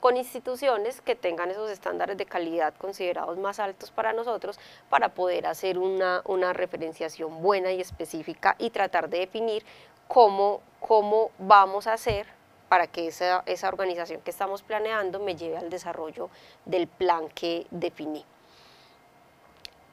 con 0.00 0.16
instituciones 0.16 1.00
que 1.00 1.14
tengan 1.14 1.52
esos 1.52 1.70
estándares 1.70 2.18
de 2.18 2.26
calidad 2.26 2.74
considerados 2.74 3.38
más 3.38 3.60
altos 3.60 3.92
para 3.92 4.12
nosotros 4.12 4.58
para 4.90 5.14
poder 5.14 5.46
hacer 5.46 5.78
una 5.78 6.52
referenciación 6.52 7.40
buena 7.42 7.72
y 7.72 7.80
específica 7.80 8.56
y 8.58 8.70
tratar 8.70 9.08
de 9.08 9.20
definir 9.20 9.64
cómo, 10.08 10.60
cómo 10.80 11.30
vamos 11.38 11.86
a 11.86 11.94
hacer 11.94 12.26
para 12.68 12.86
que 12.86 13.08
esa, 13.08 13.42
esa 13.46 13.68
organización 13.68 14.20
que 14.20 14.30
estamos 14.30 14.62
planeando 14.62 15.20
me 15.20 15.36
lleve 15.36 15.56
al 15.56 15.70
desarrollo 15.70 16.30
del 16.64 16.88
plan 16.88 17.28
que 17.28 17.66
definí. 17.70 18.24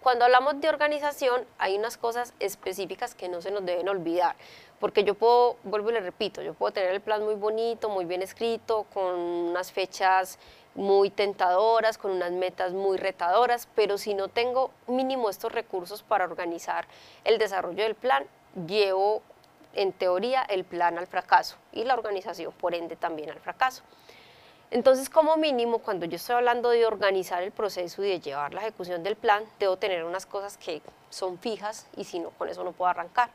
Cuando 0.01 0.25
hablamos 0.25 0.59
de 0.59 0.67
organización, 0.67 1.45
hay 1.57 1.77
unas 1.77 1.97
cosas 1.97 2.33
específicas 2.41 3.15
que 3.15 3.29
no 3.29 3.41
se 3.41 3.51
nos 3.51 3.65
deben 3.65 3.87
olvidar, 3.87 4.35
porque 4.81 5.05
yo 5.05 5.15
puedo, 5.15 5.55
vuelvo 5.63 5.91
y 5.91 5.93
le 5.93 6.01
repito, 6.01 6.41
yo 6.41 6.53
puedo 6.53 6.73
tener 6.73 6.91
el 6.91 6.99
plan 6.99 7.23
muy 7.23 7.35
bonito, 7.35 7.87
muy 7.87 8.03
bien 8.03 8.21
escrito, 8.21 8.85
con 8.93 9.15
unas 9.15 9.71
fechas 9.71 10.39
muy 10.75 11.09
tentadoras, 11.09 11.97
con 11.97 12.11
unas 12.11 12.31
metas 12.31 12.73
muy 12.73 12.97
retadoras, 12.97 13.69
pero 13.75 13.97
si 13.97 14.13
no 14.13 14.27
tengo 14.27 14.71
mínimo 14.87 15.29
estos 15.29 15.53
recursos 15.53 16.03
para 16.03 16.25
organizar 16.25 16.85
el 17.23 17.37
desarrollo 17.37 17.83
del 17.83 17.95
plan, 17.95 18.25
llevo 18.67 19.21
en 19.73 19.93
teoría 19.93 20.41
el 20.43 20.63
plan 20.63 20.97
al 20.97 21.07
fracaso 21.07 21.57
y 21.71 21.83
la 21.83 21.93
organización 21.93 22.53
por 22.53 22.75
ende 22.75 22.95
también 22.95 23.29
al 23.29 23.39
fracaso. 23.39 23.83
Entonces, 24.73 25.07
como 25.07 25.37
mínimo, 25.37 25.77
cuando 25.77 26.07
yo 26.07 26.15
estoy 26.15 26.35
hablando 26.35 26.71
de 26.71 26.87
organizar 26.87 27.43
el 27.43 27.51
proceso 27.51 28.03
y 28.03 28.09
de 28.09 28.19
llevar 28.19 28.55
la 28.55 28.61
ejecución 28.61 29.03
del 29.03 29.15
plan, 29.15 29.43
debo 29.59 29.77
tener 29.77 30.03
unas 30.03 30.25
cosas 30.25 30.57
que 30.57 30.81
son 31.11 31.37
fijas 31.37 31.85
y 31.95 32.05
si 32.05 32.17
no, 32.17 32.31
con 32.31 32.49
eso 32.49 32.63
no 32.63 32.71
puedo 32.71 32.89
arrancar. 32.89 33.29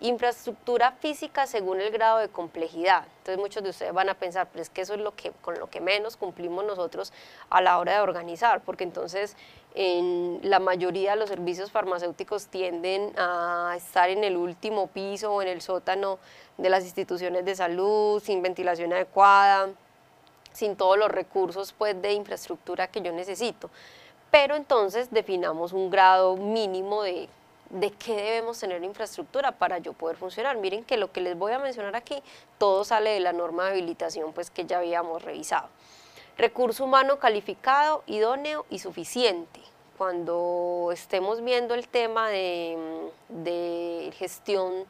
Infraestructura 0.00 0.90
física 0.90 1.46
según 1.46 1.80
el 1.80 1.92
grado 1.92 2.18
de 2.18 2.28
complejidad. 2.28 3.04
Entonces 3.18 3.38
muchos 3.38 3.62
de 3.62 3.70
ustedes 3.70 3.92
van 3.92 4.08
a 4.08 4.14
pensar, 4.14 4.48
pero 4.50 4.62
es 4.62 4.68
que 4.68 4.80
eso 4.80 4.94
es 4.94 5.00
lo 5.00 5.14
que, 5.14 5.30
con 5.30 5.60
lo 5.60 5.70
que 5.70 5.80
menos 5.80 6.16
cumplimos 6.16 6.64
nosotros 6.64 7.12
a 7.50 7.60
la 7.60 7.78
hora 7.78 7.94
de 7.94 8.00
organizar, 8.00 8.60
porque 8.62 8.82
entonces 8.82 9.36
en 9.74 10.38
la 10.42 10.60
mayoría 10.60 11.10
de 11.10 11.16
los 11.16 11.28
servicios 11.28 11.72
farmacéuticos 11.72 12.46
tienden 12.46 13.12
a 13.18 13.74
estar 13.76 14.08
en 14.08 14.22
el 14.22 14.36
último 14.36 14.86
piso 14.86 15.32
o 15.32 15.42
en 15.42 15.48
el 15.48 15.60
sótano 15.60 16.20
de 16.56 16.70
las 16.70 16.84
instituciones 16.84 17.44
de 17.44 17.56
salud, 17.56 18.22
sin 18.22 18.40
ventilación 18.40 18.92
adecuada, 18.92 19.70
sin 20.52 20.76
todos 20.76 20.96
los 20.96 21.10
recursos 21.10 21.74
pues, 21.76 22.00
de 22.00 22.12
infraestructura 22.12 22.86
que 22.86 23.02
yo 23.02 23.12
necesito. 23.12 23.68
Pero 24.30 24.54
entonces 24.54 25.10
definamos 25.10 25.72
un 25.72 25.90
grado 25.90 26.36
mínimo 26.36 27.02
de, 27.02 27.28
de 27.70 27.90
qué 27.90 28.14
debemos 28.14 28.60
tener 28.60 28.82
infraestructura 28.84 29.50
para 29.52 29.78
yo 29.78 29.92
poder 29.92 30.16
funcionar. 30.16 30.56
Miren 30.56 30.84
que 30.84 30.96
lo 30.96 31.10
que 31.10 31.20
les 31.20 31.36
voy 31.36 31.52
a 31.52 31.58
mencionar 31.58 31.96
aquí, 31.96 32.22
todo 32.58 32.84
sale 32.84 33.10
de 33.10 33.20
la 33.20 33.32
norma 33.32 33.64
de 33.64 33.70
habilitación 33.72 34.32
pues, 34.32 34.50
que 34.50 34.64
ya 34.66 34.78
habíamos 34.78 35.22
revisado. 35.22 35.68
Recurso 36.36 36.84
humano 36.84 37.20
calificado, 37.20 38.02
idóneo 38.06 38.66
y 38.68 38.80
suficiente. 38.80 39.60
Cuando 39.96 40.90
estemos 40.92 41.44
viendo 41.44 41.74
el 41.74 41.86
tema 41.86 42.28
de, 42.28 42.76
de 43.28 44.12
gestión 44.16 44.84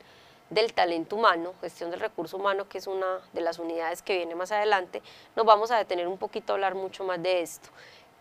del 0.49 0.73
talento 0.73 1.17
humano, 1.17 1.53
gestión 1.61 1.91
del 1.91 2.01
recurso 2.01 2.39
humano, 2.39 2.67
que 2.67 2.79
es 2.79 2.87
una 2.87 3.21
de 3.35 3.43
las 3.43 3.59
unidades 3.59 4.01
que 4.01 4.17
viene 4.17 4.35
más 4.35 4.53
adelante, 4.53 5.03
nos 5.37 5.45
vamos 5.45 5.71
a 5.71 5.77
detener 5.77 6.09
un 6.09 6.17
poquito 6.17 6.53
a 6.53 6.55
hablar 6.55 6.75
mucho 6.77 7.05
más 7.05 7.23
de 7.23 7.43
esto. 7.43 7.69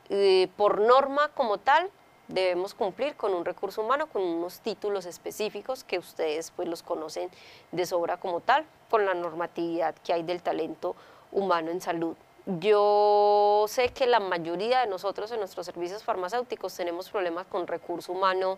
Eh, 0.10 0.50
por 0.58 0.82
norma 0.82 1.30
como 1.30 1.60
tal, 1.60 1.90
debemos 2.28 2.74
cumplir 2.74 3.16
con 3.16 3.34
un 3.34 3.46
recurso 3.46 3.84
humano, 3.84 4.08
con 4.08 4.22
unos 4.22 4.60
títulos 4.60 5.06
específicos 5.06 5.86
que 5.86 5.98
ustedes 5.98 6.52
pues 6.52 6.68
los 6.68 6.84
conocen 6.84 7.30
de 7.72 7.86
sobra 7.86 8.18
como 8.18 8.42
tal, 8.42 8.66
con 8.90 9.06
la 9.06 9.14
normatividad 9.14 9.96
que 10.04 10.12
hay 10.12 10.24
del 10.24 10.44
talento 10.44 10.98
humano 11.32 11.72
en 11.72 11.80
salud. 11.80 12.18
Yo 12.46 13.66
sé 13.70 13.94
que 13.94 14.06
la 14.06 14.20
mayoría 14.20 14.82
de 14.82 14.88
nosotros 14.88 15.32
en 15.32 15.40
nuestros 15.40 15.66
servicios 15.66 16.04
farmacéuticos 16.04 16.76
tenemos 16.76 17.10
problemas 17.10 17.48
con 17.48 17.68
recurso 17.68 18.12
humano 18.12 18.58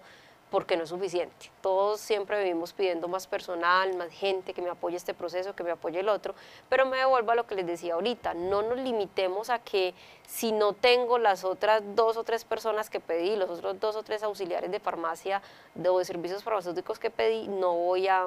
porque 0.50 0.76
no 0.76 0.84
es 0.84 0.90
suficiente. 0.90 1.52
Todos 1.62 2.00
siempre 2.00 2.40
vivimos 2.40 2.74
pidiendo 2.74 3.08
más 3.08 3.28
personal, 3.28 3.96
más 3.96 4.10
gente 4.10 4.54
que 4.54 4.62
me 4.64 4.70
apoye 4.70 4.98
este 4.98 5.14
proceso, 5.14 5.56
que 5.56 5.64
me 5.64 5.70
apoye 5.70 6.00
el 6.00 6.10
otro, 6.10 6.34
pero 6.68 6.88
me 6.88 6.98
devuelvo 6.98 7.32
a 7.32 7.36
lo 7.36 7.46
que 7.46 7.54
les 7.54 7.68
decía 7.68 7.94
ahorita, 7.94 8.34
no 8.34 8.64
nos 8.64 8.78
limitemos 8.80 9.52
a 9.52 9.60
que 9.60 9.94
si 10.28 10.52
no 10.52 10.74
tengo 10.74 11.20
las 11.20 11.44
otras 11.44 11.84
dos 11.96 12.18
o 12.18 12.24
tres 12.24 12.44
personas 12.44 12.90
que 12.90 13.00
pedí, 13.00 13.36
los 13.36 13.50
otros 13.52 13.80
dos 13.80 13.96
o 13.96 14.02
tres 14.02 14.24
auxiliares 14.24 14.72
de 14.72 14.80
farmacia 14.80 15.44
o 15.78 16.00
de 16.00 16.06
servicios 16.06 16.44
farmacéuticos 16.44 16.98
que 16.98 17.12
pedí, 17.12 17.48
no 17.48 17.74
voy 17.74 18.08
a, 18.08 18.26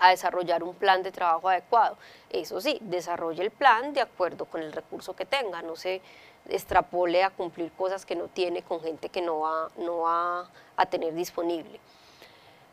a 0.00 0.10
desarrollar 0.10 0.62
un 0.62 0.74
plan 0.74 1.02
de 1.02 1.12
trabajo 1.12 1.48
adecuado. 1.48 1.96
Eso 2.30 2.60
sí, 2.60 2.78
desarrolle 2.80 3.42
el 3.42 3.50
plan 3.50 3.92
de 3.92 4.00
acuerdo 4.00 4.46
con 4.46 4.62
el 4.62 4.72
recurso 4.72 5.14
que 5.14 5.24
tenga, 5.24 5.62
no 5.62 5.76
se 5.76 6.00
extrapole 6.48 7.22
a 7.22 7.30
cumplir 7.30 7.70
cosas 7.72 8.04
que 8.04 8.16
no 8.16 8.28
tiene 8.28 8.62
con 8.62 8.80
gente 8.80 9.08
que 9.08 9.22
no 9.22 9.40
va, 9.40 9.68
no 9.76 10.00
va 10.00 10.48
a 10.76 10.86
tener 10.86 11.14
disponible. 11.14 11.78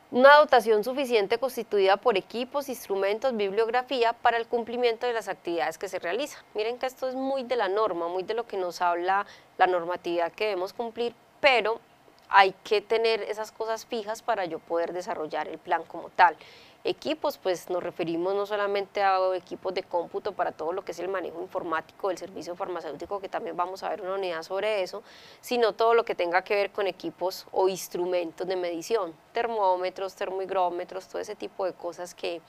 Una 0.10 0.38
dotación 0.38 0.86
suficiente 0.86 1.38
constituida 1.38 1.98
por 1.98 2.18
equipos, 2.18 2.70
instrumentos, 2.70 3.36
bibliografía 3.36 4.14
para 4.14 4.38
el 4.38 4.48
cumplimiento 4.48 5.06
de 5.06 5.12
las 5.12 5.28
actividades 5.28 5.78
que 5.78 5.90
se 5.90 6.00
realizan. 6.00 6.42
Miren 6.54 6.80
que 6.80 6.86
esto 6.86 7.10
es 7.10 7.16
muy 7.16 7.44
de 7.44 7.58
la 7.58 7.68
norma, 7.68 8.08
muy 8.08 8.24
de 8.24 8.34
lo 8.34 8.48
que 8.48 8.56
nos 8.56 8.82
habla 8.82 9.26
la 9.58 9.68
normatividad 9.68 10.32
que 10.32 10.46
debemos 10.46 10.72
cumplir, 10.72 11.14
pero 11.42 11.82
hay 12.30 12.54
que 12.64 12.82
tener 12.82 13.22
esas 13.22 13.52
cosas 13.52 13.86
fijas 13.86 14.22
para 14.22 14.46
yo 14.46 14.60
poder 14.60 14.94
desarrollar 14.94 15.48
el 15.48 15.58
plan 15.58 15.84
como 15.84 16.10
tal. 16.10 16.36
Equipos, 16.84 17.38
pues 17.38 17.70
nos 17.70 17.84
referimos 17.84 18.34
no 18.34 18.46
solamente 18.46 19.04
a 19.04 19.18
equipos 19.36 19.74
de 19.74 19.84
cómputo 19.84 20.32
para 20.32 20.54
todo 20.54 20.72
lo 20.72 20.86
que 20.86 20.94
es 20.94 21.00
el 21.00 21.10
manejo 21.10 21.42
informático 21.42 22.08
del 22.08 22.18
servicio 22.18 22.56
farmacéutico, 22.56 23.20
que 23.20 23.28
también 23.28 23.58
vamos 23.58 23.84
a 23.84 23.90
ver 23.90 24.02
una 24.02 24.14
unidad 24.14 24.42
sobre 24.44 24.84
eso, 24.84 25.04
sino 25.42 25.74
todo 25.74 25.94
lo 25.94 26.06
que 26.06 26.16
tenga 26.16 26.44
que 26.44 26.56
ver 26.56 26.72
con 26.72 26.88
equipos 26.88 27.46
o 27.52 27.68
instrumentos 27.68 28.48
de 28.48 28.56
medición, 28.56 29.14
termómetros, 29.34 30.16
termogrómetros, 30.16 31.08
todo 31.08 31.22
ese 31.22 31.36
tipo 31.36 31.66
de 31.66 31.74
cosas 31.74 32.16
que, 32.16 32.42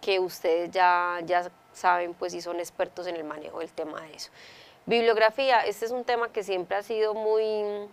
que 0.00 0.18
ustedes 0.18 0.70
ya, 0.72 1.20
ya 1.24 1.48
saben 1.72 2.14
pues 2.14 2.32
si 2.32 2.40
son 2.40 2.58
expertos 2.58 3.06
en 3.06 3.14
el 3.14 3.24
manejo 3.24 3.60
del 3.60 3.72
tema 3.72 4.00
de 4.00 4.14
eso. 4.14 4.32
Bibliografía, 4.86 5.60
este 5.60 5.84
es 5.84 5.92
un 5.92 6.04
tema 6.04 6.32
que 6.32 6.42
siempre 6.42 6.76
ha 6.76 6.82
sido 6.82 7.14
muy 7.14 7.88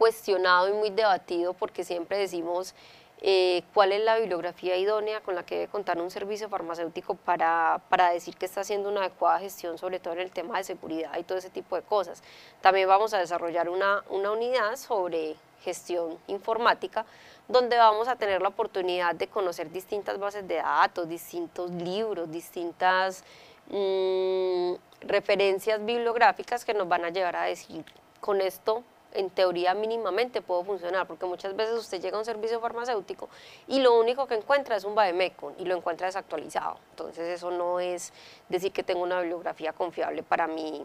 cuestionado 0.00 0.66
y 0.70 0.72
muy 0.72 0.88
debatido 0.88 1.52
porque 1.52 1.84
siempre 1.84 2.16
decimos 2.16 2.74
eh, 3.20 3.64
cuál 3.74 3.92
es 3.92 4.02
la 4.02 4.16
bibliografía 4.16 4.78
idónea 4.78 5.20
con 5.20 5.34
la 5.34 5.44
que 5.44 5.56
debe 5.56 5.68
contar 5.68 6.00
un 6.00 6.10
servicio 6.10 6.48
farmacéutico 6.48 7.16
para, 7.16 7.82
para, 7.90 8.10
decir 8.10 8.34
que 8.38 8.46
está 8.46 8.62
haciendo 8.62 8.88
una 8.88 9.00
adecuada 9.00 9.40
gestión, 9.40 9.76
sobre 9.76 10.00
todo 10.00 10.14
en 10.14 10.20
el 10.20 10.30
tema 10.30 10.56
de 10.56 10.64
seguridad 10.64 11.18
y 11.18 11.22
todo 11.22 11.36
ese 11.36 11.50
tipo 11.50 11.76
de 11.76 11.82
cosas. 11.82 12.22
También 12.62 12.88
vamos 12.88 13.12
a 13.12 13.18
desarrollar 13.18 13.68
una, 13.68 14.02
una 14.08 14.32
unidad 14.32 14.76
sobre 14.76 15.36
gestión 15.62 16.18
informática, 16.28 17.04
donde 17.46 17.76
vamos 17.76 18.08
a 18.08 18.16
tener 18.16 18.40
la 18.40 18.48
oportunidad 18.48 19.14
de 19.14 19.28
conocer 19.28 19.70
distintas 19.70 20.18
bases 20.18 20.48
de 20.48 20.54
datos, 20.54 21.10
distintos 21.10 21.70
libros, 21.72 22.30
distintas 22.30 23.22
mm, 23.68 24.76
referencias 25.02 25.84
bibliográficas 25.84 26.64
que 26.64 26.72
nos 26.72 26.88
van 26.88 27.04
a 27.04 27.10
llevar 27.10 27.36
a 27.36 27.42
decir, 27.42 27.84
con 28.22 28.40
esto 28.40 28.82
en 29.12 29.30
teoría 29.30 29.74
mínimamente 29.74 30.42
puedo 30.42 30.64
funcionar, 30.64 31.06
porque 31.06 31.26
muchas 31.26 31.56
veces 31.56 31.76
usted 31.78 32.00
llega 32.00 32.16
a 32.16 32.20
un 32.20 32.24
servicio 32.24 32.60
farmacéutico 32.60 33.28
y 33.66 33.80
lo 33.80 33.98
único 33.98 34.26
que 34.26 34.34
encuentra 34.34 34.76
es 34.76 34.84
un 34.84 34.94
Bademecum 34.94 35.54
y 35.58 35.64
lo 35.64 35.76
encuentra 35.76 36.06
desactualizado. 36.06 36.78
Entonces 36.90 37.28
eso 37.28 37.50
no 37.50 37.80
es 37.80 38.12
decir 38.48 38.72
que 38.72 38.82
tengo 38.82 39.02
una 39.02 39.20
bibliografía 39.20 39.72
confiable 39.72 40.22
para 40.22 40.46
mi, 40.46 40.84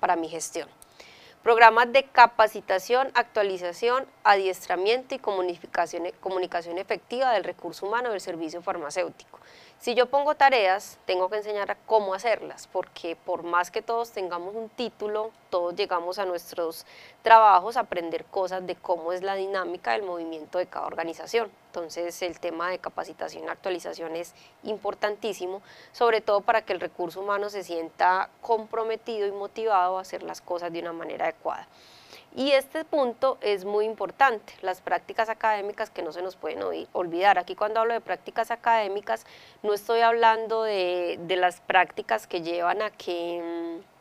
para 0.00 0.16
mi 0.16 0.28
gestión. 0.28 0.68
Programas 1.42 1.92
de 1.92 2.02
capacitación, 2.02 3.10
actualización, 3.14 4.06
adiestramiento 4.24 5.14
y 5.14 5.18
comunicación, 5.18 6.10
comunicación 6.20 6.78
efectiva 6.78 7.32
del 7.32 7.44
recurso 7.44 7.86
humano 7.86 8.10
del 8.10 8.20
servicio 8.20 8.60
farmacéutico. 8.60 9.38
Si 9.78 9.94
yo 9.94 10.06
pongo 10.06 10.34
tareas, 10.34 10.98
tengo 11.06 11.30
que 11.30 11.36
enseñar 11.36 11.70
a 11.70 11.76
cómo 11.76 12.12
hacerlas, 12.12 12.66
porque 12.66 13.14
por 13.14 13.44
más 13.44 13.70
que 13.70 13.82
todos 13.82 14.10
tengamos 14.10 14.56
un 14.56 14.68
título, 14.68 15.30
todos 15.48 15.76
llegamos 15.76 16.18
a 16.18 16.24
nuestros 16.24 16.84
trabajos 17.22 17.76
a 17.76 17.80
aprender 17.80 18.24
cosas 18.24 18.66
de 18.66 18.74
cómo 18.74 19.12
es 19.12 19.22
la 19.22 19.36
dinámica 19.36 19.92
del 19.92 20.02
movimiento 20.02 20.58
de 20.58 20.66
cada 20.66 20.86
organización. 20.86 21.52
Entonces 21.78 22.20
el 22.22 22.40
tema 22.40 22.70
de 22.70 22.78
capacitación 22.78 23.44
y 23.44 23.48
actualización 23.48 24.16
es 24.16 24.34
importantísimo, 24.62 25.62
sobre 25.92 26.20
todo 26.20 26.40
para 26.40 26.62
que 26.62 26.72
el 26.72 26.80
recurso 26.80 27.20
humano 27.20 27.50
se 27.50 27.62
sienta 27.62 28.30
comprometido 28.40 29.26
y 29.26 29.32
motivado 29.32 29.98
a 29.98 30.02
hacer 30.02 30.22
las 30.22 30.40
cosas 30.40 30.72
de 30.72 30.80
una 30.80 30.92
manera 30.92 31.24
adecuada. 31.26 31.66
Y 32.36 32.52
este 32.52 32.84
punto 32.84 33.38
es 33.40 33.64
muy 33.64 33.84
importante, 33.84 34.52
las 34.60 34.80
prácticas 34.80 35.28
académicas 35.28 35.90
que 35.90 36.02
no 36.02 36.12
se 36.12 36.22
nos 36.22 36.36
pueden 36.36 36.62
olvidar. 36.92 37.38
Aquí 37.38 37.54
cuando 37.54 37.80
hablo 37.80 37.94
de 37.94 38.00
prácticas 38.00 38.50
académicas 38.50 39.24
no 39.62 39.72
estoy 39.72 40.00
hablando 40.00 40.62
de, 40.62 41.18
las 41.28 41.60
prácticas 41.60 42.26
que 42.26 42.42
llevan 42.42 42.82
a 42.82 42.90
que, 42.90 43.80
mm, 43.80 43.97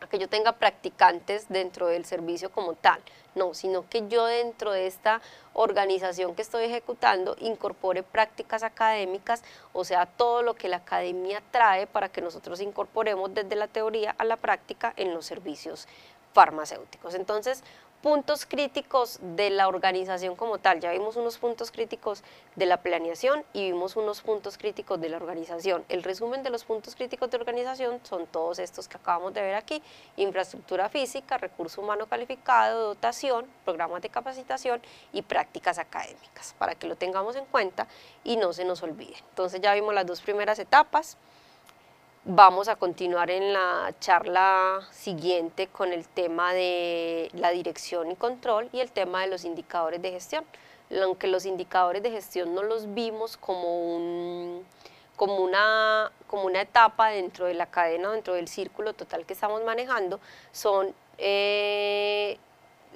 a 0.00 0.06
que 0.08 0.18
yo 0.18 0.28
tenga 0.28 0.52
practicantes 0.52 1.48
dentro 1.48 1.86
del 1.86 2.04
servicio 2.04 2.50
como 2.50 2.74
tal, 2.74 3.00
no, 3.34 3.54
sino 3.54 3.88
que 3.88 4.08
yo 4.08 4.26
dentro 4.26 4.72
de 4.72 4.86
esta 4.86 5.20
organización 5.52 6.34
que 6.34 6.42
estoy 6.42 6.64
ejecutando 6.64 7.36
incorpore 7.40 8.02
prácticas 8.02 8.62
académicas, 8.62 9.42
o 9.72 9.84
sea, 9.84 10.06
todo 10.06 10.42
lo 10.42 10.54
que 10.54 10.68
la 10.68 10.78
academia 10.78 11.42
trae 11.50 11.86
para 11.86 12.08
que 12.08 12.20
nosotros 12.20 12.60
incorporemos 12.60 13.32
desde 13.34 13.56
la 13.56 13.68
teoría 13.68 14.14
a 14.18 14.24
la 14.24 14.36
práctica 14.36 14.92
en 14.96 15.14
los 15.14 15.26
servicios 15.26 15.86
farmacéuticos. 16.32 17.14
Entonces, 17.14 17.64
puntos 18.06 18.46
críticos 18.46 19.18
de 19.20 19.50
la 19.50 19.66
organización 19.66 20.36
como 20.36 20.58
tal. 20.58 20.78
Ya 20.78 20.92
vimos 20.92 21.16
unos 21.16 21.38
puntos 21.38 21.72
críticos 21.72 22.22
de 22.54 22.64
la 22.64 22.76
planeación 22.76 23.44
y 23.52 23.72
vimos 23.72 23.96
unos 23.96 24.20
puntos 24.20 24.56
críticos 24.58 25.00
de 25.00 25.08
la 25.08 25.16
organización. 25.16 25.84
El 25.88 26.04
resumen 26.04 26.44
de 26.44 26.50
los 26.50 26.62
puntos 26.62 26.94
críticos 26.94 27.28
de 27.32 27.38
organización 27.38 27.98
son 28.04 28.28
todos 28.28 28.60
estos 28.60 28.86
que 28.86 28.96
acabamos 28.96 29.34
de 29.34 29.42
ver 29.42 29.56
aquí. 29.56 29.82
Infraestructura 30.16 30.88
física, 30.88 31.36
recurso 31.36 31.80
humano 31.80 32.06
calificado, 32.06 32.94
dotación, 32.94 33.44
programas 33.64 34.02
de 34.02 34.08
capacitación 34.08 34.80
y 35.12 35.22
prácticas 35.22 35.78
académicas, 35.78 36.54
para 36.60 36.76
que 36.76 36.86
lo 36.86 36.94
tengamos 36.94 37.34
en 37.34 37.46
cuenta 37.46 37.88
y 38.22 38.36
no 38.36 38.52
se 38.52 38.64
nos 38.64 38.84
olvide. 38.84 39.16
Entonces 39.30 39.60
ya 39.60 39.74
vimos 39.74 39.92
las 39.92 40.06
dos 40.06 40.20
primeras 40.20 40.60
etapas. 40.60 41.18
Vamos 42.28 42.66
a 42.66 42.74
continuar 42.74 43.30
en 43.30 43.52
la 43.52 43.94
charla 44.00 44.80
siguiente 44.90 45.68
con 45.68 45.92
el 45.92 46.08
tema 46.08 46.52
de 46.52 47.30
la 47.34 47.50
dirección 47.50 48.10
y 48.10 48.16
control 48.16 48.68
y 48.72 48.80
el 48.80 48.90
tema 48.90 49.20
de 49.20 49.28
los 49.28 49.44
indicadores 49.44 50.02
de 50.02 50.10
gestión. 50.10 50.44
Aunque 51.04 51.28
los 51.28 51.46
indicadores 51.46 52.02
de 52.02 52.10
gestión 52.10 52.52
no 52.52 52.64
los 52.64 52.92
vimos 52.94 53.36
como, 53.36 53.94
un, 53.94 54.66
como, 55.14 55.36
una, 55.36 56.10
como 56.26 56.46
una 56.46 56.62
etapa 56.62 57.10
dentro 57.10 57.46
de 57.46 57.54
la 57.54 57.66
cadena, 57.66 58.10
dentro 58.10 58.34
del 58.34 58.48
círculo 58.48 58.92
total 58.92 59.24
que 59.24 59.34
estamos 59.34 59.62
manejando, 59.62 60.18
son, 60.50 60.92
eh, 61.18 62.38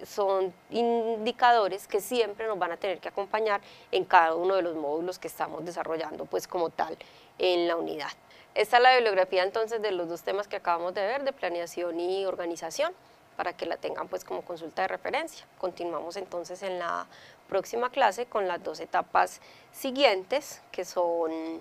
son 0.04 0.52
indicadores 0.70 1.86
que 1.86 2.00
siempre 2.00 2.48
nos 2.48 2.58
van 2.58 2.72
a 2.72 2.76
tener 2.78 2.98
que 2.98 3.06
acompañar 3.06 3.60
en 3.92 4.04
cada 4.06 4.34
uno 4.34 4.56
de 4.56 4.62
los 4.62 4.74
módulos 4.74 5.20
que 5.20 5.28
estamos 5.28 5.64
desarrollando 5.64 6.24
pues 6.24 6.48
como 6.48 6.70
tal 6.70 6.98
en 7.38 7.68
la 7.68 7.76
unidad. 7.76 8.10
Esta 8.54 8.78
es 8.78 8.82
la 8.82 8.94
bibliografía 8.94 9.44
entonces 9.44 9.80
de 9.80 9.92
los 9.92 10.08
dos 10.08 10.22
temas 10.22 10.48
que 10.48 10.56
acabamos 10.56 10.92
de 10.94 11.02
ver, 11.02 11.22
de 11.22 11.32
planeación 11.32 12.00
y 12.00 12.26
organización, 12.26 12.92
para 13.36 13.52
que 13.52 13.64
la 13.64 13.76
tengan 13.76 14.08
pues 14.08 14.24
como 14.24 14.42
consulta 14.42 14.82
de 14.82 14.88
referencia. 14.88 15.46
Continuamos 15.58 16.16
entonces 16.16 16.62
en 16.62 16.78
la 16.78 17.06
próxima 17.48 17.90
clase 17.90 18.26
con 18.26 18.48
las 18.48 18.62
dos 18.62 18.80
etapas 18.80 19.40
siguientes, 19.72 20.62
que 20.72 20.84
son 20.84 21.60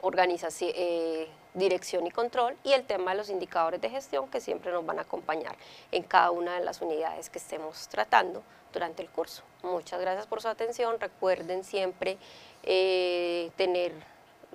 organización, 0.00 0.72
eh, 0.74 1.28
dirección 1.52 2.06
y 2.06 2.10
control, 2.10 2.56
y 2.64 2.72
el 2.72 2.84
tema 2.84 3.10
de 3.10 3.18
los 3.18 3.28
indicadores 3.28 3.80
de 3.80 3.90
gestión 3.90 4.28
que 4.28 4.40
siempre 4.40 4.72
nos 4.72 4.86
van 4.86 4.98
a 4.98 5.02
acompañar 5.02 5.54
en 5.92 6.02
cada 6.02 6.30
una 6.30 6.54
de 6.58 6.64
las 6.64 6.80
unidades 6.80 7.28
que 7.28 7.38
estemos 7.38 7.88
tratando 7.88 8.42
durante 8.72 9.02
el 9.02 9.10
curso. 9.10 9.42
Muchas 9.62 10.00
gracias 10.00 10.26
por 10.26 10.40
su 10.40 10.48
atención, 10.48 10.98
recuerden 10.98 11.62
siempre 11.62 12.16
eh, 12.62 13.50
tener 13.56 13.92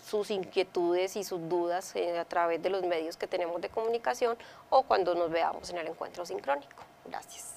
sus 0.03 0.31
inquietudes 0.31 1.15
y 1.15 1.23
sus 1.23 1.47
dudas 1.49 1.95
eh, 1.95 2.17
a 2.17 2.25
través 2.25 2.62
de 2.62 2.69
los 2.69 2.84
medios 2.84 3.17
que 3.17 3.27
tenemos 3.27 3.62
de 3.62 3.69
comunicación 3.69 4.38
o 4.69 4.84
cuando 4.84 5.15
nos 5.15 5.31
veamos 5.31 5.69
en 5.69 5.77
el 5.77 5.88
encuentro 5.88 6.25
sincrónico. 6.25 6.84
Gracias. 7.05 7.54